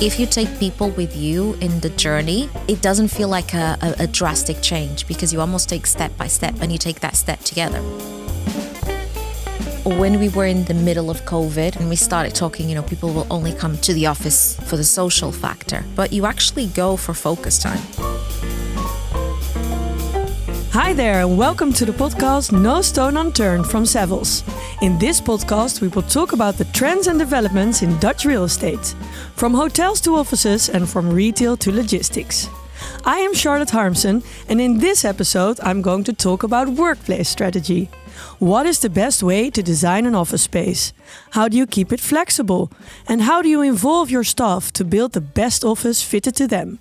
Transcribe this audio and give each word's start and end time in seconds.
if 0.00 0.20
you 0.20 0.26
take 0.26 0.60
people 0.60 0.90
with 0.90 1.16
you 1.16 1.54
in 1.54 1.80
the 1.80 1.88
journey, 1.90 2.48
it 2.68 2.80
doesn't 2.80 3.08
feel 3.08 3.28
like 3.28 3.52
a, 3.52 3.76
a, 3.82 4.04
a, 4.04 4.06
drastic 4.06 4.62
change 4.62 5.08
because 5.08 5.32
you 5.32 5.40
almost 5.40 5.68
take 5.68 5.86
step 5.86 6.16
by 6.16 6.28
step 6.28 6.54
and 6.60 6.70
you 6.70 6.78
take 6.78 7.00
that 7.00 7.16
step 7.16 7.40
together. 7.40 7.80
When 9.82 10.20
we 10.20 10.28
were 10.28 10.46
in 10.46 10.64
the 10.66 10.74
middle 10.74 11.10
of 11.10 11.22
COVID 11.22 11.76
and 11.76 11.88
we 11.88 11.96
started 11.96 12.34
talking, 12.34 12.68
you 12.68 12.76
know, 12.76 12.82
people 12.82 13.12
will 13.12 13.26
only 13.28 13.52
come 13.52 13.76
to 13.78 13.92
the 13.92 14.06
office 14.06 14.54
for 14.68 14.76
the 14.76 14.84
social 14.84 15.32
factor, 15.32 15.84
but 15.96 16.12
you 16.12 16.26
actually 16.26 16.66
go 16.66 16.96
for 16.96 17.12
focus 17.12 17.58
time. 17.58 17.80
Hi 20.78 20.92
there, 20.92 21.22
and 21.22 21.36
welcome 21.36 21.72
to 21.72 21.84
the 21.84 21.90
podcast 21.90 22.52
No 22.52 22.82
Stone 22.82 23.16
Unturned 23.16 23.66
from 23.66 23.82
Savills. 23.82 24.44
In 24.80 24.96
this 24.96 25.20
podcast, 25.20 25.80
we 25.80 25.88
will 25.88 26.02
talk 26.02 26.32
about 26.32 26.56
the 26.56 26.66
trends 26.66 27.08
and 27.08 27.18
developments 27.18 27.82
in 27.82 27.98
Dutch 27.98 28.24
real 28.24 28.44
estate, 28.44 28.94
from 29.34 29.54
hotels 29.54 30.00
to 30.02 30.14
offices 30.14 30.68
and 30.68 30.88
from 30.88 31.10
retail 31.10 31.56
to 31.56 31.72
logistics. 31.72 32.48
I 33.04 33.18
am 33.18 33.34
Charlotte 33.34 33.70
Harmsen, 33.70 34.22
and 34.48 34.60
in 34.60 34.78
this 34.78 35.04
episode, 35.04 35.58
I'm 35.64 35.82
going 35.82 36.04
to 36.04 36.12
talk 36.12 36.44
about 36.44 36.68
workplace 36.68 37.28
strategy. 37.28 37.90
What 38.38 38.64
is 38.64 38.78
the 38.78 38.88
best 38.88 39.20
way 39.20 39.50
to 39.50 39.62
design 39.64 40.06
an 40.06 40.14
office 40.14 40.42
space? 40.42 40.92
How 41.32 41.48
do 41.48 41.56
you 41.56 41.66
keep 41.66 41.92
it 41.92 41.98
flexible? 41.98 42.70
And 43.08 43.22
how 43.22 43.42
do 43.42 43.48
you 43.48 43.62
involve 43.62 44.12
your 44.12 44.22
staff 44.22 44.70
to 44.74 44.84
build 44.84 45.14
the 45.14 45.20
best 45.20 45.64
office 45.64 46.04
fitted 46.04 46.36
to 46.36 46.46
them? 46.46 46.78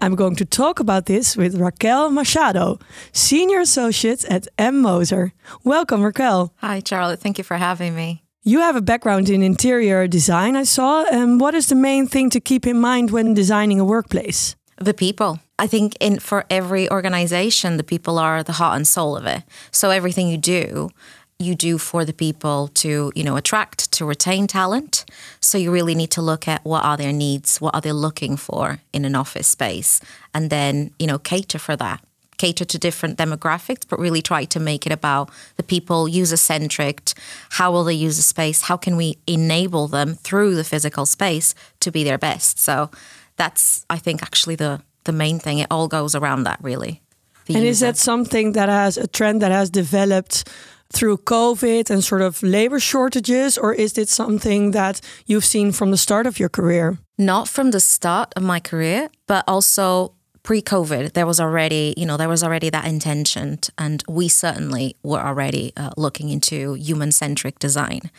I'm 0.00 0.14
going 0.14 0.36
to 0.36 0.44
talk 0.44 0.80
about 0.80 1.06
this 1.06 1.36
with 1.36 1.54
Raquel 1.56 2.10
Machado, 2.10 2.78
Senior 3.12 3.60
Associate 3.60 4.24
at 4.26 4.48
M. 4.58 4.80
Moser. 4.80 5.32
Welcome, 5.64 6.02
Raquel. 6.02 6.52
Hi, 6.56 6.82
Charlotte. 6.84 7.20
Thank 7.20 7.38
you 7.38 7.44
for 7.44 7.56
having 7.56 7.94
me. 7.94 8.22
You 8.42 8.60
have 8.60 8.76
a 8.76 8.82
background 8.82 9.30
in 9.30 9.42
interior 9.42 10.06
design, 10.06 10.54
I 10.54 10.64
saw. 10.64 11.04
And 11.04 11.40
what 11.40 11.54
is 11.54 11.68
the 11.68 11.74
main 11.74 12.06
thing 12.06 12.28
to 12.30 12.40
keep 12.40 12.66
in 12.66 12.78
mind 12.78 13.10
when 13.10 13.32
designing 13.32 13.80
a 13.80 13.84
workplace? 13.84 14.54
The 14.76 14.92
people. 14.92 15.40
I 15.58 15.66
think 15.66 15.96
in 16.00 16.18
for 16.18 16.44
every 16.50 16.90
organization, 16.90 17.76
the 17.76 17.84
people 17.84 18.18
are 18.18 18.42
the 18.42 18.52
heart 18.52 18.76
and 18.76 18.86
soul 18.86 19.16
of 19.16 19.24
it. 19.24 19.44
So 19.70 19.90
everything 19.90 20.28
you 20.28 20.36
do 20.36 20.90
you 21.38 21.54
do 21.54 21.78
for 21.78 22.04
the 22.04 22.12
people 22.12 22.68
to 22.68 23.12
you 23.14 23.24
know 23.24 23.36
attract 23.36 23.90
to 23.92 24.04
retain 24.04 24.46
talent. 24.46 25.04
So 25.40 25.58
you 25.58 25.72
really 25.72 25.94
need 25.94 26.10
to 26.12 26.22
look 26.22 26.46
at 26.48 26.64
what 26.64 26.84
are 26.84 26.96
their 26.96 27.12
needs 27.12 27.60
what 27.60 27.74
are 27.74 27.80
they 27.80 27.92
looking 27.92 28.36
for 28.36 28.80
in 28.92 29.04
an 29.04 29.14
office 29.14 29.48
space 29.48 30.00
and 30.32 30.50
then 30.50 30.92
you 30.98 31.06
know 31.06 31.18
cater 31.18 31.58
for 31.58 31.76
that. 31.76 32.00
Cater 32.36 32.64
to 32.64 32.78
different 32.78 33.16
demographics 33.16 33.84
but 33.88 34.00
really 34.00 34.20
try 34.20 34.44
to 34.44 34.58
make 34.58 34.86
it 34.86 34.92
about 34.92 35.30
the 35.56 35.62
people 35.62 36.08
user 36.08 36.36
centric 36.36 37.12
how 37.50 37.70
will 37.70 37.84
they 37.84 37.94
use 37.94 38.16
the 38.16 38.22
space 38.22 38.62
how 38.62 38.76
can 38.76 38.96
we 38.96 39.18
enable 39.26 39.86
them 39.86 40.14
through 40.14 40.56
the 40.56 40.64
physical 40.64 41.06
space 41.06 41.54
to 41.80 41.90
be 41.90 42.04
their 42.04 42.18
best. 42.18 42.58
So 42.58 42.90
that's 43.36 43.84
i 43.90 43.98
think 43.98 44.22
actually 44.22 44.56
the 44.56 44.80
the 45.04 45.12
main 45.12 45.38
thing. 45.38 45.58
It 45.58 45.68
all 45.70 45.88
goes 45.88 46.14
around 46.14 46.44
that 46.44 46.58
really. 46.62 47.00
And 47.46 47.56
user. 47.56 47.68
is 47.68 47.80
that 47.80 47.96
something 47.96 48.52
that 48.52 48.68
has 48.68 48.96
a 48.96 49.06
trend 49.06 49.42
that 49.42 49.52
has 49.52 49.70
developed 49.70 50.48
through 50.94 51.18
COVID 51.18 51.90
and 51.90 52.02
sort 52.02 52.22
of 52.22 52.42
labor 52.42 52.80
shortages, 52.80 53.58
or 53.58 53.74
is 53.74 53.98
it 53.98 54.08
something 54.08 54.72
that 54.72 55.00
you've 55.26 55.44
seen 55.44 55.72
from 55.72 55.90
the 55.90 55.96
start 55.96 56.26
of 56.26 56.38
your 56.38 56.48
career? 56.48 56.98
Not 57.18 57.48
from 57.48 57.70
the 57.70 57.80
start 57.80 58.32
of 58.36 58.42
my 58.42 58.60
career, 58.60 59.08
but 59.26 59.44
also 59.46 60.12
pre-COVID, 60.44 61.12
there 61.14 61.26
was 61.26 61.40
already, 61.40 61.94
you 61.96 62.06
know, 62.06 62.16
there 62.16 62.28
was 62.28 62.44
already 62.44 62.70
that 62.70 62.86
intention, 62.86 63.58
and 63.76 64.04
we 64.08 64.28
certainly 64.28 64.94
were 65.02 65.20
already 65.20 65.72
uh, 65.76 65.90
looking 65.96 66.28
into 66.28 66.74
human-centric 66.74 67.58
design. 67.58 68.10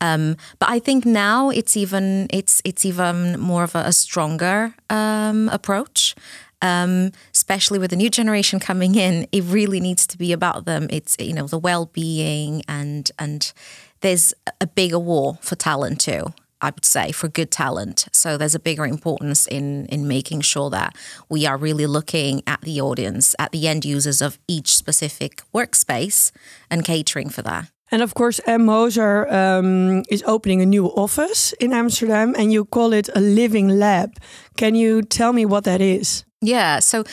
Um, 0.00 0.36
but 0.58 0.68
I 0.68 0.78
think 0.78 1.04
now 1.04 1.50
it's 1.50 1.76
even 1.76 2.26
it's 2.30 2.60
it's 2.64 2.84
even 2.84 3.40
more 3.40 3.64
of 3.64 3.74
a, 3.74 3.78
a 3.78 3.92
stronger 3.92 4.74
um, 4.90 5.48
approach 5.48 6.14
um, 6.62 7.12
especially 7.32 7.78
with 7.78 7.90
the 7.90 7.96
new 7.96 8.10
generation 8.10 8.60
coming 8.60 8.94
in, 8.94 9.26
it 9.32 9.44
really 9.44 9.80
needs 9.80 10.06
to 10.08 10.18
be 10.18 10.32
about 10.32 10.64
them. 10.64 10.86
It's 10.90 11.16
you 11.18 11.34
know 11.34 11.46
the 11.46 11.58
well-being 11.58 12.62
and 12.68 13.10
and 13.18 13.52
there's 14.00 14.34
a 14.60 14.66
bigger 14.66 14.98
war 14.98 15.38
for 15.40 15.56
talent 15.56 16.00
too. 16.00 16.32
I 16.60 16.70
would 16.70 16.86
say 16.86 17.12
for 17.12 17.28
good 17.28 17.50
talent. 17.50 18.08
So 18.12 18.38
there's 18.38 18.54
a 18.54 18.58
bigger 18.58 18.86
importance 18.86 19.46
in 19.46 19.86
in 19.86 20.08
making 20.08 20.40
sure 20.40 20.70
that 20.70 20.96
we 21.28 21.46
are 21.46 21.56
really 21.56 21.86
looking 21.86 22.42
at 22.46 22.60
the 22.62 22.80
audience, 22.80 23.34
at 23.38 23.52
the 23.52 23.68
end 23.68 23.84
users 23.84 24.22
of 24.22 24.38
each 24.48 24.74
specific 24.74 25.42
workspace, 25.54 26.32
and 26.70 26.84
catering 26.84 27.28
for 27.28 27.42
that. 27.42 27.70
And 27.92 28.02
of 28.02 28.14
course, 28.14 28.40
M. 28.46 28.64
Moser 28.64 29.28
um, 29.32 30.02
is 30.10 30.22
opening 30.26 30.60
a 30.60 30.66
new 30.66 30.86
office 30.86 31.52
in 31.60 31.72
Amsterdam, 31.72 32.34
and 32.36 32.52
you 32.52 32.64
call 32.64 32.92
it 32.92 33.08
a 33.14 33.20
living 33.20 33.68
lab. 33.68 34.18
Can 34.56 34.74
you 34.74 35.02
tell 35.02 35.32
me 35.32 35.46
what 35.46 35.64
that 35.64 35.80
is? 35.80 36.25
Yeah. 36.40 36.80
So 36.80 37.04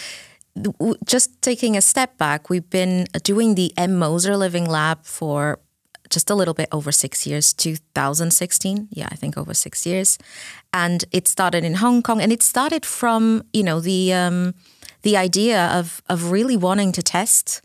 just 1.05 1.41
taking 1.41 1.75
a 1.75 1.81
step 1.81 2.17
back, 2.17 2.49
we've 2.49 2.69
been 2.69 3.07
doing 3.23 3.55
the 3.55 3.73
M. 3.77 3.97
Moser 3.97 4.37
Living 4.37 4.65
Lab 4.65 5.03
for 5.03 5.59
just 6.09 6.29
a 6.29 6.35
little 6.35 6.53
bit 6.53 6.69
over 6.71 6.91
six 6.91 7.25
years, 7.25 7.53
2016. 7.53 8.89
Yeah, 8.91 9.07
I 9.11 9.15
think 9.15 9.37
over 9.37 9.53
six 9.53 9.85
years. 9.85 10.19
And 10.71 11.05
it 11.11 11.27
started 11.27 11.63
in 11.63 11.75
Hong 11.75 12.03
Kong 12.03 12.21
and 12.21 12.31
it 12.31 12.43
started 12.43 12.85
from, 12.85 13.43
you 13.51 13.63
know, 13.63 13.79
the 13.79 14.13
um, 14.13 14.53
the 15.01 15.17
idea 15.17 15.67
of 15.67 16.01
of 16.09 16.31
really 16.31 16.57
wanting 16.57 16.91
to 16.93 17.01
test 17.01 17.61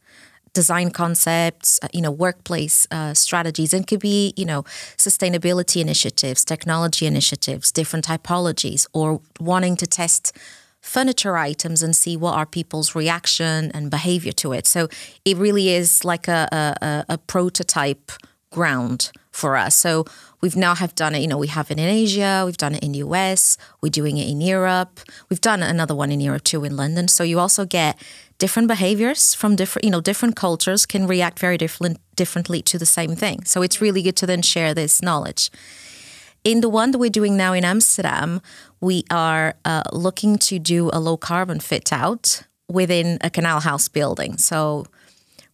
design 0.54 0.90
concepts, 0.90 1.78
uh, 1.82 1.88
you 1.92 2.00
know, 2.00 2.10
workplace 2.10 2.86
uh, 2.90 3.12
strategies, 3.14 3.75
and 3.75 3.86
could 3.86 4.00
be, 4.00 4.32
you 4.36 4.46
know, 4.46 4.62
sustainability 4.96 5.80
initiatives, 5.80 6.44
technology 6.44 7.06
initiatives, 7.06 7.70
different 7.70 8.06
typologies, 8.06 8.86
or 8.92 9.20
wanting 9.38 9.76
to 9.76 9.86
test 9.86 10.32
furniture 10.81 11.37
items 11.37 11.83
and 11.83 11.94
see 11.94 12.16
what 12.16 12.34
are 12.34 12.47
people's 12.47 12.94
reaction 12.94 13.71
and 13.72 13.91
behavior 13.91 14.33
to 14.33 14.53
it. 14.53 14.66
So 14.66 14.89
it 15.25 15.37
really 15.37 15.71
is 15.71 16.05
like 16.05 16.28
a, 16.28 16.49
a, 16.81 17.05
a 17.15 17.19
prototype 17.19 18.12
ground 18.50 19.11
for 19.31 19.56
us. 19.56 19.75
So 19.75 20.05
we've 20.41 20.56
now 20.56 20.75
have 20.75 20.94
done 20.94 21.15
it, 21.15 21.21
you 21.21 21.28
know, 21.28 21.38
we 21.38 21.49
have 21.49 21.71
it 21.71 21.78
in 21.78 21.84
Asia, 21.84 22.43
we've 22.44 22.56
done 22.56 22.75
it 22.75 22.83
in 22.83 22.93
the 22.93 22.99
US, 22.99 23.56
we're 23.81 23.91
doing 23.91 24.17
it 24.17 24.28
in 24.28 24.41
Europe. 24.41 25.00
We've 25.28 25.41
done 25.41 25.62
another 25.62 25.94
one 25.94 26.11
in 26.11 26.21
Europe 26.21 26.44
too 26.44 26.65
in 26.65 26.77
London. 26.77 27.09
So 27.09 27.22
you 27.22 27.38
also 27.38 27.65
get 27.65 27.99
different 28.38 28.69
behaviors 28.69 29.34
from 29.34 29.56
different, 29.56 29.84
you 29.84 29.91
know, 29.91 30.00
different 30.00 30.37
cultures 30.37 30.87
can 30.87 31.06
react 31.06 31.38
very 31.38 31.59
different 31.59 31.99
differently 32.17 32.62
to 32.62 32.78
the 32.78 32.87
same 32.87 33.15
thing. 33.15 33.44
So 33.44 33.62
it's 33.62 33.81
really 33.81 34.03
good 34.03 34.17
to 34.17 34.27
then 34.27 34.43
share 34.43 34.75
this 34.75 35.03
knowledge. 35.03 35.50
In 36.48 36.62
the 36.62 36.70
one 36.70 36.92
that 36.92 36.98
we're 36.98 37.10
doing 37.10 37.36
now 37.36 37.53
in 37.53 37.62
Amsterdam, 37.62 38.41
we 38.81 39.04
are 39.10 39.54
uh, 39.66 39.82
looking 39.92 40.38
to 40.38 40.59
do 40.59 40.88
a 40.94 40.98
low 40.98 41.19
carbon 41.19 41.60
fit 41.60 41.92
out 41.92 42.42
within 42.70 43.19
a 43.20 43.28
canal 43.28 43.60
house 43.60 43.86
building. 43.88 44.38
So, 44.38 44.87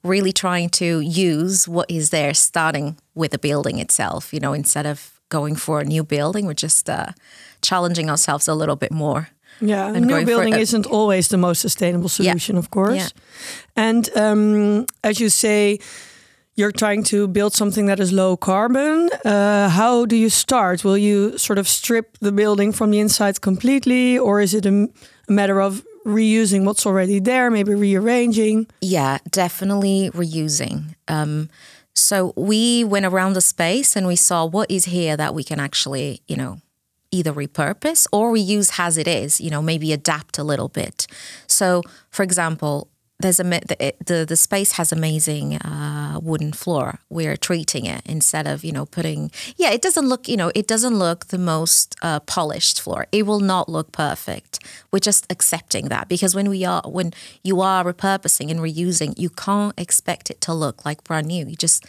really 0.05 0.33
trying 0.33 0.69
to 0.69 1.01
use 1.01 1.67
what 1.67 1.91
is 1.91 2.11
there, 2.11 2.33
starting 2.33 2.97
with 3.13 3.33
the 3.33 3.39
building 3.39 3.81
itself. 3.81 4.33
You 4.33 4.39
know, 4.39 4.53
instead 4.53 4.87
of 4.87 5.21
going 5.31 5.57
for 5.57 5.81
a 5.81 5.85
new 5.85 6.05
building, 6.05 6.47
we're 6.47 6.55
just 6.55 6.89
uh, 6.89 7.09
challenging 7.61 8.09
ourselves 8.09 8.47
a 8.47 8.55
little 8.55 8.77
bit 8.77 8.93
more. 8.93 9.31
Yeah, 9.61 9.89
a 9.89 10.01
new 10.01 10.25
building 10.25 10.55
isn't 10.55 10.87
always 10.87 11.27
the 11.27 11.39
most 11.39 11.61
sustainable 11.61 12.09
solution, 12.09 12.55
yeah. 12.55 12.61
of 12.61 12.71
course. 12.71 12.95
Yeah. 12.97 13.09
And 13.75 14.09
um, 14.17 14.87
as 15.03 15.19
you 15.19 15.29
say, 15.29 15.81
you're 16.57 16.73
trying 16.73 17.03
to 17.05 17.27
build 17.27 17.53
something 17.53 17.87
that 17.87 18.01
is 18.01 18.13
low 18.13 18.37
carbon. 18.37 19.11
Uh, 19.25 19.69
how 19.69 20.05
do 20.07 20.17
you 20.17 20.31
start? 20.31 20.85
Will 20.85 20.99
you 20.99 21.37
sort 21.37 21.59
of 21.59 21.67
strip 21.69 22.17
the 22.21 22.33
building 22.33 22.73
from 22.73 22.91
the 22.91 23.01
inside 23.01 23.41
completely, 23.41 24.19
or 24.19 24.41
is 24.41 24.55
it 24.55 24.67
a, 24.67 24.89
matter 25.29 25.61
of 25.61 25.83
reusing 26.05 26.65
what's 26.65 26.85
already 26.85 27.19
there, 27.19 27.51
maybe 27.51 27.75
rearranging? 27.75 28.67
Yeah, 28.83 29.19
definitely 29.31 30.11
reusing. 30.13 30.95
Um, 31.09 31.49
so 31.95 32.35
we 32.37 32.85
went 32.85 33.07
around 33.07 33.33
the 33.33 33.41
space 33.41 33.97
and 33.97 34.07
we 34.07 34.17
saw 34.17 34.45
what 34.45 34.71
is 34.71 34.85
here 34.85 35.17
that 35.17 35.35
we 35.35 35.43
can 35.43 35.61
actually, 35.61 36.21
you 36.29 36.37
know, 36.37 36.61
either 37.11 37.33
repurpose 37.33 38.07
or 38.13 38.35
reuse 38.35 38.79
as 38.79 38.99
it 38.99 39.07
is, 39.07 39.41
you 39.41 39.49
know, 39.49 39.63
maybe 39.63 39.93
adapt 39.93 40.37
a 40.37 40.45
little 40.45 40.69
bit. 40.69 41.07
So, 41.47 41.83
for 42.11 42.23
example, 42.23 42.89
there's 43.21 43.39
a 43.39 43.45
the 43.45 43.95
the, 44.05 44.25
the 44.27 44.37
space 44.37 44.73
has 44.73 44.93
amazing 44.93 45.57
uh, 45.57 46.19
wooden 46.23 46.53
floor. 46.53 46.99
We're 47.09 47.37
treating 47.37 47.87
it 47.87 48.03
instead 48.05 48.47
of 48.47 48.65
you 48.65 48.73
know 48.73 48.87
putting. 48.87 49.31
Yeah, 49.57 49.71
it 49.71 49.83
doesn't 49.83 50.09
look 50.09 50.29
you 50.29 50.37
know 50.37 50.51
it 50.55 50.67
doesn't 50.67 50.99
look 50.99 51.27
the 51.27 51.39
most 51.39 51.97
uh, 52.03 52.21
polished 52.21 52.81
floor. 52.81 53.07
It 53.13 53.25
will 53.27 53.41
not 53.41 53.69
look 53.69 53.93
perfect. 53.93 54.59
We're 54.91 54.99
just 54.99 55.31
accepting 55.31 55.89
that 55.89 56.09
because 56.09 56.35
when 56.35 56.51
we 56.51 56.65
are 56.65 56.83
when 56.85 57.13
you 57.43 57.61
are 57.61 57.85
repurposing 57.85 58.51
and 58.51 58.61
reusing, 58.61 59.19
you 59.19 59.31
can't 59.31 59.79
expect 59.79 60.31
it 60.31 60.41
to 60.43 60.53
look 60.53 60.85
like 60.85 61.05
brand 61.05 61.29
new. 61.29 61.47
You 61.47 61.57
just 61.57 61.85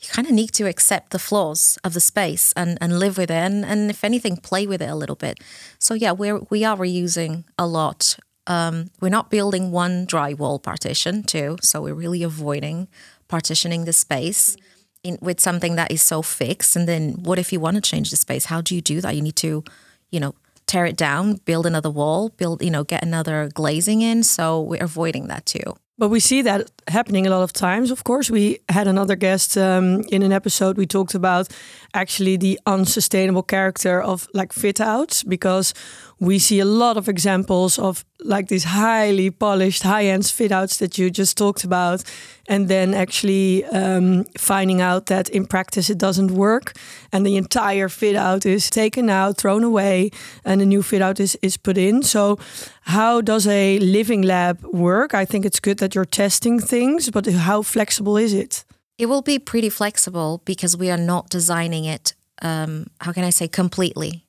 you 0.00 0.08
kind 0.08 0.26
of 0.26 0.32
need 0.32 0.52
to 0.52 0.66
accept 0.66 1.10
the 1.10 1.18
flaws 1.18 1.78
of 1.84 1.92
the 1.92 2.00
space 2.00 2.52
and, 2.56 2.78
and 2.80 2.98
live 2.98 3.18
with 3.18 3.30
it 3.30 3.34
and, 3.34 3.64
and 3.66 3.90
if 3.90 4.02
anything 4.02 4.36
play 4.36 4.66
with 4.66 4.80
it 4.80 4.88
a 4.88 4.94
little 4.94 5.14
bit 5.14 5.38
so 5.78 5.92
yeah 5.92 6.10
we're 6.10 6.38
we 6.48 6.64
are 6.64 6.74
reusing 6.74 7.44
a 7.58 7.66
lot 7.66 8.16
um, 8.46 8.90
we're 9.00 9.10
not 9.10 9.30
building 9.30 9.70
one 9.70 10.06
drywall 10.06 10.62
partition 10.62 11.22
too, 11.22 11.56
so 11.62 11.82
we're 11.82 11.94
really 11.94 12.22
avoiding 12.22 12.88
partitioning 13.28 13.84
the 13.84 13.92
space 13.92 14.56
in, 15.02 15.16
with 15.20 15.40
something 15.40 15.76
that 15.76 15.90
is 15.90 16.02
so 16.02 16.20
fixed. 16.22 16.76
And 16.76 16.88
then, 16.88 17.22
what 17.22 17.38
if 17.38 17.52
you 17.52 17.60
want 17.60 17.76
to 17.76 17.80
change 17.80 18.10
the 18.10 18.16
space? 18.16 18.46
How 18.46 18.60
do 18.60 18.74
you 18.74 18.80
do 18.80 19.00
that? 19.00 19.14
You 19.14 19.22
need 19.22 19.36
to, 19.36 19.64
you 20.10 20.20
know, 20.20 20.34
tear 20.66 20.86
it 20.86 20.96
down, 20.96 21.34
build 21.44 21.66
another 21.66 21.90
wall, 21.90 22.28
build, 22.30 22.62
you 22.62 22.70
know, 22.70 22.84
get 22.84 23.02
another 23.02 23.48
glazing 23.54 24.02
in. 24.02 24.22
So 24.22 24.60
we're 24.60 24.82
avoiding 24.82 25.28
that 25.28 25.46
too. 25.46 25.76
But 25.98 26.08
we 26.08 26.20
see 26.20 26.40
that 26.42 26.70
happening 26.88 27.26
a 27.26 27.30
lot 27.30 27.42
of 27.42 27.52
times. 27.52 27.90
Of 27.90 28.04
course, 28.04 28.30
we 28.30 28.60
had 28.70 28.86
another 28.86 29.16
guest 29.16 29.58
um, 29.58 30.00
in 30.10 30.22
an 30.22 30.32
episode. 30.32 30.78
We 30.78 30.86
talked 30.86 31.14
about 31.14 31.48
actually 31.92 32.38
the 32.38 32.58
unsustainable 32.64 33.42
character 33.42 34.00
of 34.00 34.26
like 34.32 34.54
fit 34.54 34.80
outs 34.80 35.22
because 35.22 35.74
we 36.20 36.38
see 36.38 36.60
a 36.60 36.64
lot 36.66 36.96
of 36.96 37.08
examples 37.08 37.78
of 37.78 38.04
like 38.22 38.48
these 38.48 38.64
highly 38.64 39.30
polished 39.30 39.82
high 39.82 40.04
end 40.04 40.26
fit 40.26 40.52
outs 40.52 40.76
that 40.76 40.98
you 40.98 41.10
just 41.10 41.36
talked 41.36 41.64
about 41.64 42.04
and 42.46 42.68
then 42.68 42.92
actually 42.94 43.64
um, 43.66 44.24
finding 44.36 44.82
out 44.82 45.06
that 45.06 45.30
in 45.30 45.46
practice 45.46 45.88
it 45.88 45.96
doesn't 45.98 46.30
work 46.30 46.76
and 47.10 47.26
the 47.26 47.36
entire 47.36 47.88
fit 47.88 48.14
out 48.14 48.44
is 48.44 48.68
taken 48.68 49.08
out 49.08 49.38
thrown 49.38 49.64
away 49.64 50.10
and 50.44 50.60
a 50.60 50.66
new 50.66 50.82
fit 50.82 51.00
out 51.00 51.18
is, 51.18 51.38
is 51.42 51.56
put 51.56 51.78
in. 51.78 52.02
So 52.02 52.38
how 52.82 53.22
does 53.22 53.46
a 53.46 53.78
living 53.78 54.22
lab 54.22 54.62
work? 54.64 55.14
I 55.14 55.24
think 55.24 55.46
it's 55.46 55.60
good 55.60 55.78
that 55.78 55.94
you're 55.94 56.04
testing 56.04 56.60
things 56.60 57.10
but 57.10 57.26
how 57.26 57.62
flexible 57.62 58.18
is 58.18 58.34
it? 58.34 58.64
It 58.98 59.06
will 59.06 59.22
be 59.22 59.38
pretty 59.38 59.70
flexible 59.70 60.42
because 60.44 60.76
we 60.76 60.90
are 60.90 60.98
not 60.98 61.30
designing 61.30 61.86
it 61.86 62.14
um, 62.42 62.86
how 63.00 63.12
can 63.12 63.24
i 63.24 63.30
say 63.30 63.48
completely 63.48 64.24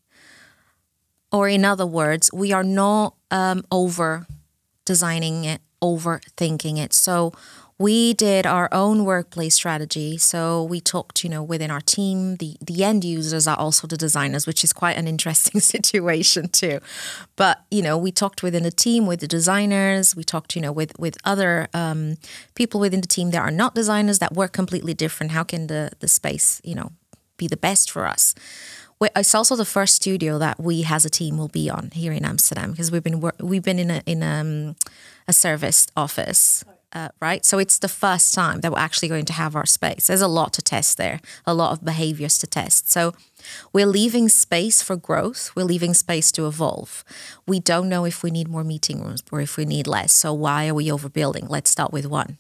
or 1.32 1.48
in 1.48 1.66
other 1.66 1.86
words, 1.86 2.30
we 2.34 2.52
are 2.52 2.64
not 2.64 3.16
um, 3.30 3.64
over 3.72 4.28
designing 4.86 5.46
it, 5.46 5.62
overthinking 5.82 6.78
it. 6.78 6.94
So 6.94 7.34
we 7.82 8.14
did 8.14 8.46
our 8.46 8.70
own 8.72 9.06
workplace 9.06 9.56
strategy. 9.56 10.16
So 10.20 10.64
we 10.64 10.80
talked, 10.80 11.24
you 11.24 11.30
know, 11.32 11.42
within 11.42 11.72
our 11.72 11.82
team, 11.82 12.36
the, 12.36 12.56
the 12.62 12.84
end 12.84 13.04
users 13.04 13.48
are 13.48 13.58
also 13.58 13.88
the 13.88 13.98
designers, 13.98 14.46
which 14.46 14.64
is 14.64 14.72
quite 14.72 14.98
an 14.98 15.08
interesting 15.08 15.60
situation 15.76 16.50
too. 16.50 16.80
But, 17.36 17.64
you 17.72 17.82
know, 17.82 17.98
we 17.98 18.12
talked 18.12 18.44
within 18.44 18.62
the 18.62 18.72
team 18.72 19.08
with 19.08 19.20
the 19.20 19.28
designers. 19.28 20.16
We 20.16 20.24
talked, 20.24 20.56
you 20.56 20.62
know, 20.62 20.72
with, 20.72 20.98
with 21.00 21.18
other 21.26 21.70
um, 21.74 22.18
people 22.54 22.80
within 22.80 23.02
the 23.02 23.08
team 23.08 23.32
that 23.32 23.40
are 23.40 23.50
not 23.50 23.74
designers 23.74 24.20
that 24.20 24.34
work 24.34 24.54
completely 24.54 24.94
different. 24.94 25.32
How 25.32 25.44
can 25.44 25.66
the, 25.66 25.90
the 26.02 26.08
space, 26.08 26.62
you 26.64 26.76
know, 26.76 26.92
be 27.38 27.48
the 27.48 27.58
best 27.58 27.90
for 27.90 28.06
us? 28.06 28.36
It's 29.02 29.36
also 29.36 29.56
the 29.56 29.66
first 29.66 29.96
studio 29.96 30.38
that 30.38 30.60
we 30.60 30.86
as 30.88 31.06
a 31.06 31.10
team 31.10 31.38
will 31.38 31.48
be 31.48 31.70
on 31.70 31.92
here 31.94 32.12
in 32.12 32.24
Amsterdam 32.24 32.72
because 32.72 32.92
we've 32.92 33.04
been 33.04 33.32
we've 33.40 33.64
been 33.64 33.80
in 33.80 33.92
a 33.92 34.04
in 34.06 34.24
um, 34.24 34.76
a 35.28 35.34
service 35.34 35.88
office. 35.96 36.64
Uh, 36.94 37.08
right, 37.22 37.46
so 37.46 37.58
it's 37.58 37.80
the 37.80 37.88
first 37.88 38.34
time 38.34 38.60
that 38.60 38.70
we're 38.70 38.78
actually 38.78 39.08
going 39.08 39.24
to 39.24 39.32
have 39.32 39.56
our 39.56 39.66
space. 39.66 40.08
There's 40.08 40.22
a 40.22 40.28
lot 40.28 40.52
to 40.54 40.62
test 40.62 40.98
there, 40.98 41.22
a 41.46 41.54
lot 41.54 41.72
of 41.72 41.86
behaviors 41.86 42.38
to 42.40 42.48
test. 42.48 42.92
So 42.92 43.14
we're 43.72 43.86
leaving 43.86 44.28
space 44.28 44.82
for 44.82 44.98
growth. 44.98 45.52
We're 45.56 45.64
leaving 45.64 45.94
space 45.94 46.34
to 46.34 46.48
evolve. 46.48 47.06
We 47.48 47.62
don't 47.62 47.88
know 47.88 48.04
if 48.04 48.24
we 48.24 48.30
need 48.30 48.50
more 48.50 48.66
meeting 48.66 49.02
rooms 49.02 49.24
or 49.32 49.40
if 49.40 49.56
we 49.56 49.64
need 49.64 49.88
less. 49.88 50.12
So 50.12 50.34
why 50.34 50.68
are 50.68 50.74
we 50.74 50.88
overbuilding? 50.88 51.48
Let's 51.48 51.70
start 51.70 51.94
with 51.94 52.08
one 52.08 52.38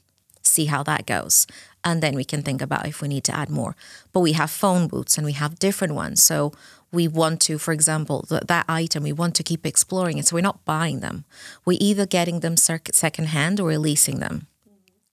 see 0.51 0.65
how 0.65 0.83
that 0.83 1.05
goes. 1.05 1.47
And 1.83 2.03
then 2.03 2.15
we 2.15 2.23
can 2.23 2.43
think 2.43 2.61
about 2.61 2.87
if 2.87 3.01
we 3.01 3.07
need 3.07 3.23
to 3.25 3.35
add 3.35 3.49
more. 3.49 3.75
But 4.13 4.19
we 4.19 4.33
have 4.33 4.51
phone 4.51 4.87
booths 4.87 5.17
and 5.17 5.25
we 5.25 5.33
have 5.33 5.57
different 5.59 5.95
ones. 5.95 6.21
So 6.21 6.51
we 6.91 7.07
want 7.07 7.39
to, 7.41 7.57
for 7.57 7.71
example, 7.71 8.25
th- 8.29 8.43
that 8.47 8.65
item, 8.67 9.03
we 9.03 9.13
want 9.13 9.35
to 9.35 9.43
keep 9.43 9.65
exploring 9.65 10.17
it. 10.17 10.27
So 10.27 10.35
we're 10.35 10.41
not 10.41 10.63
buying 10.65 10.99
them. 10.99 11.25
We're 11.65 11.77
either 11.81 12.05
getting 12.05 12.41
them 12.41 12.57
sec- 12.57 12.93
secondhand 12.93 13.59
or 13.59 13.69
releasing 13.69 14.19
them. 14.19 14.47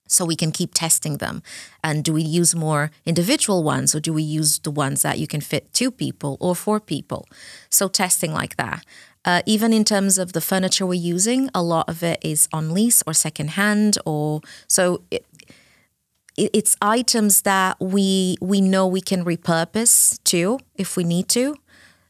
So 0.07 0.25
we 0.25 0.35
can 0.35 0.51
keep 0.51 0.73
testing 0.73 1.17
them. 1.17 1.43
And 1.83 2.03
do 2.03 2.13
we 2.13 2.23
use 2.23 2.55
more 2.55 2.91
individual 3.05 3.63
ones 3.63 3.93
or 3.93 3.99
do 3.99 4.11
we 4.11 4.23
use 4.23 4.59
the 4.59 4.71
ones 4.71 5.03
that 5.03 5.19
you 5.19 5.27
can 5.27 5.39
fit 5.39 5.71
two 5.71 5.91
people 5.91 6.35
or 6.39 6.55
four 6.55 6.79
people? 6.79 7.27
So 7.69 7.87
testing 7.87 8.33
like 8.33 8.57
that. 8.57 8.83
Uh, 9.25 9.41
even 9.45 9.73
in 9.73 9.83
terms 9.83 10.17
of 10.17 10.33
the 10.33 10.41
furniture 10.41 10.85
we're 10.85 10.93
using, 10.93 11.49
a 11.53 11.61
lot 11.61 11.87
of 11.89 12.01
it 12.01 12.19
is 12.23 12.47
on 12.53 12.73
lease 12.73 13.03
or 13.05 13.13
secondhand, 13.13 13.97
or 14.05 14.41
so 14.67 15.03
it, 15.11 15.25
it's 16.53 16.75
items 16.81 17.41
that 17.41 17.77
we 17.79 18.37
we 18.41 18.61
know 18.61 18.87
we 18.87 19.01
can 19.01 19.25
repurpose 19.25 20.19
too 20.23 20.59
if 20.75 20.97
we 20.97 21.03
need 21.03 21.27
to. 21.29 21.55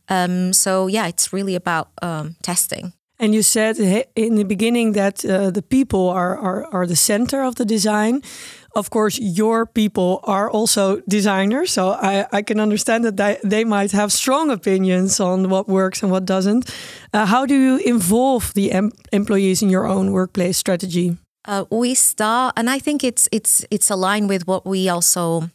Um, 0.09 0.53
so 0.53 0.87
yeah, 0.87 1.07
it's 1.07 1.33
really 1.33 1.55
about 1.55 1.89
um, 2.01 2.35
testing. 2.41 2.93
And 3.21 3.33
you 3.33 3.43
said 3.43 3.77
in 4.15 4.35
the 4.35 4.45
beginning 4.45 4.93
that 4.93 5.25
uh, 5.25 5.51
the 5.51 5.61
people 5.61 6.07
are, 6.07 6.37
are 6.37 6.65
are 6.71 6.87
the 6.87 6.95
center 6.95 7.43
of 7.43 7.55
the 7.55 7.65
design. 7.65 8.21
Of 8.75 8.89
course, 8.89 9.19
your 9.19 9.65
people 9.65 10.19
are 10.23 10.49
also 10.49 11.01
designers, 11.07 11.71
so 11.71 11.89
I, 11.89 12.27
I 12.31 12.43
can 12.43 12.59
understand 12.59 13.03
that 13.03 13.17
they, 13.17 13.37
they 13.43 13.65
might 13.65 13.91
have 13.91 14.11
strong 14.11 14.51
opinions 14.51 15.19
on 15.19 15.49
what 15.49 15.67
works 15.67 16.03
and 16.03 16.11
what 16.11 16.25
doesn't. 16.25 16.69
Uh, 17.11 17.25
how 17.25 17.45
do 17.45 17.55
you 17.55 17.77
involve 17.77 18.53
the 18.53 18.71
em 18.71 18.91
employees 19.11 19.61
in 19.61 19.69
your 19.69 19.85
own 19.87 20.11
workplace 20.11 20.57
strategy? 20.57 21.17
Uh, 21.49 21.65
we 21.71 21.95
start, 21.95 22.53
and 22.57 22.69
I 22.69 22.77
think 22.77 23.03
it's 23.03 23.27
it's 23.31 23.65
it's 23.71 23.89
aligned 23.89 24.29
with 24.29 24.45
what 24.45 24.67
we 24.67 24.87
also 24.87 25.49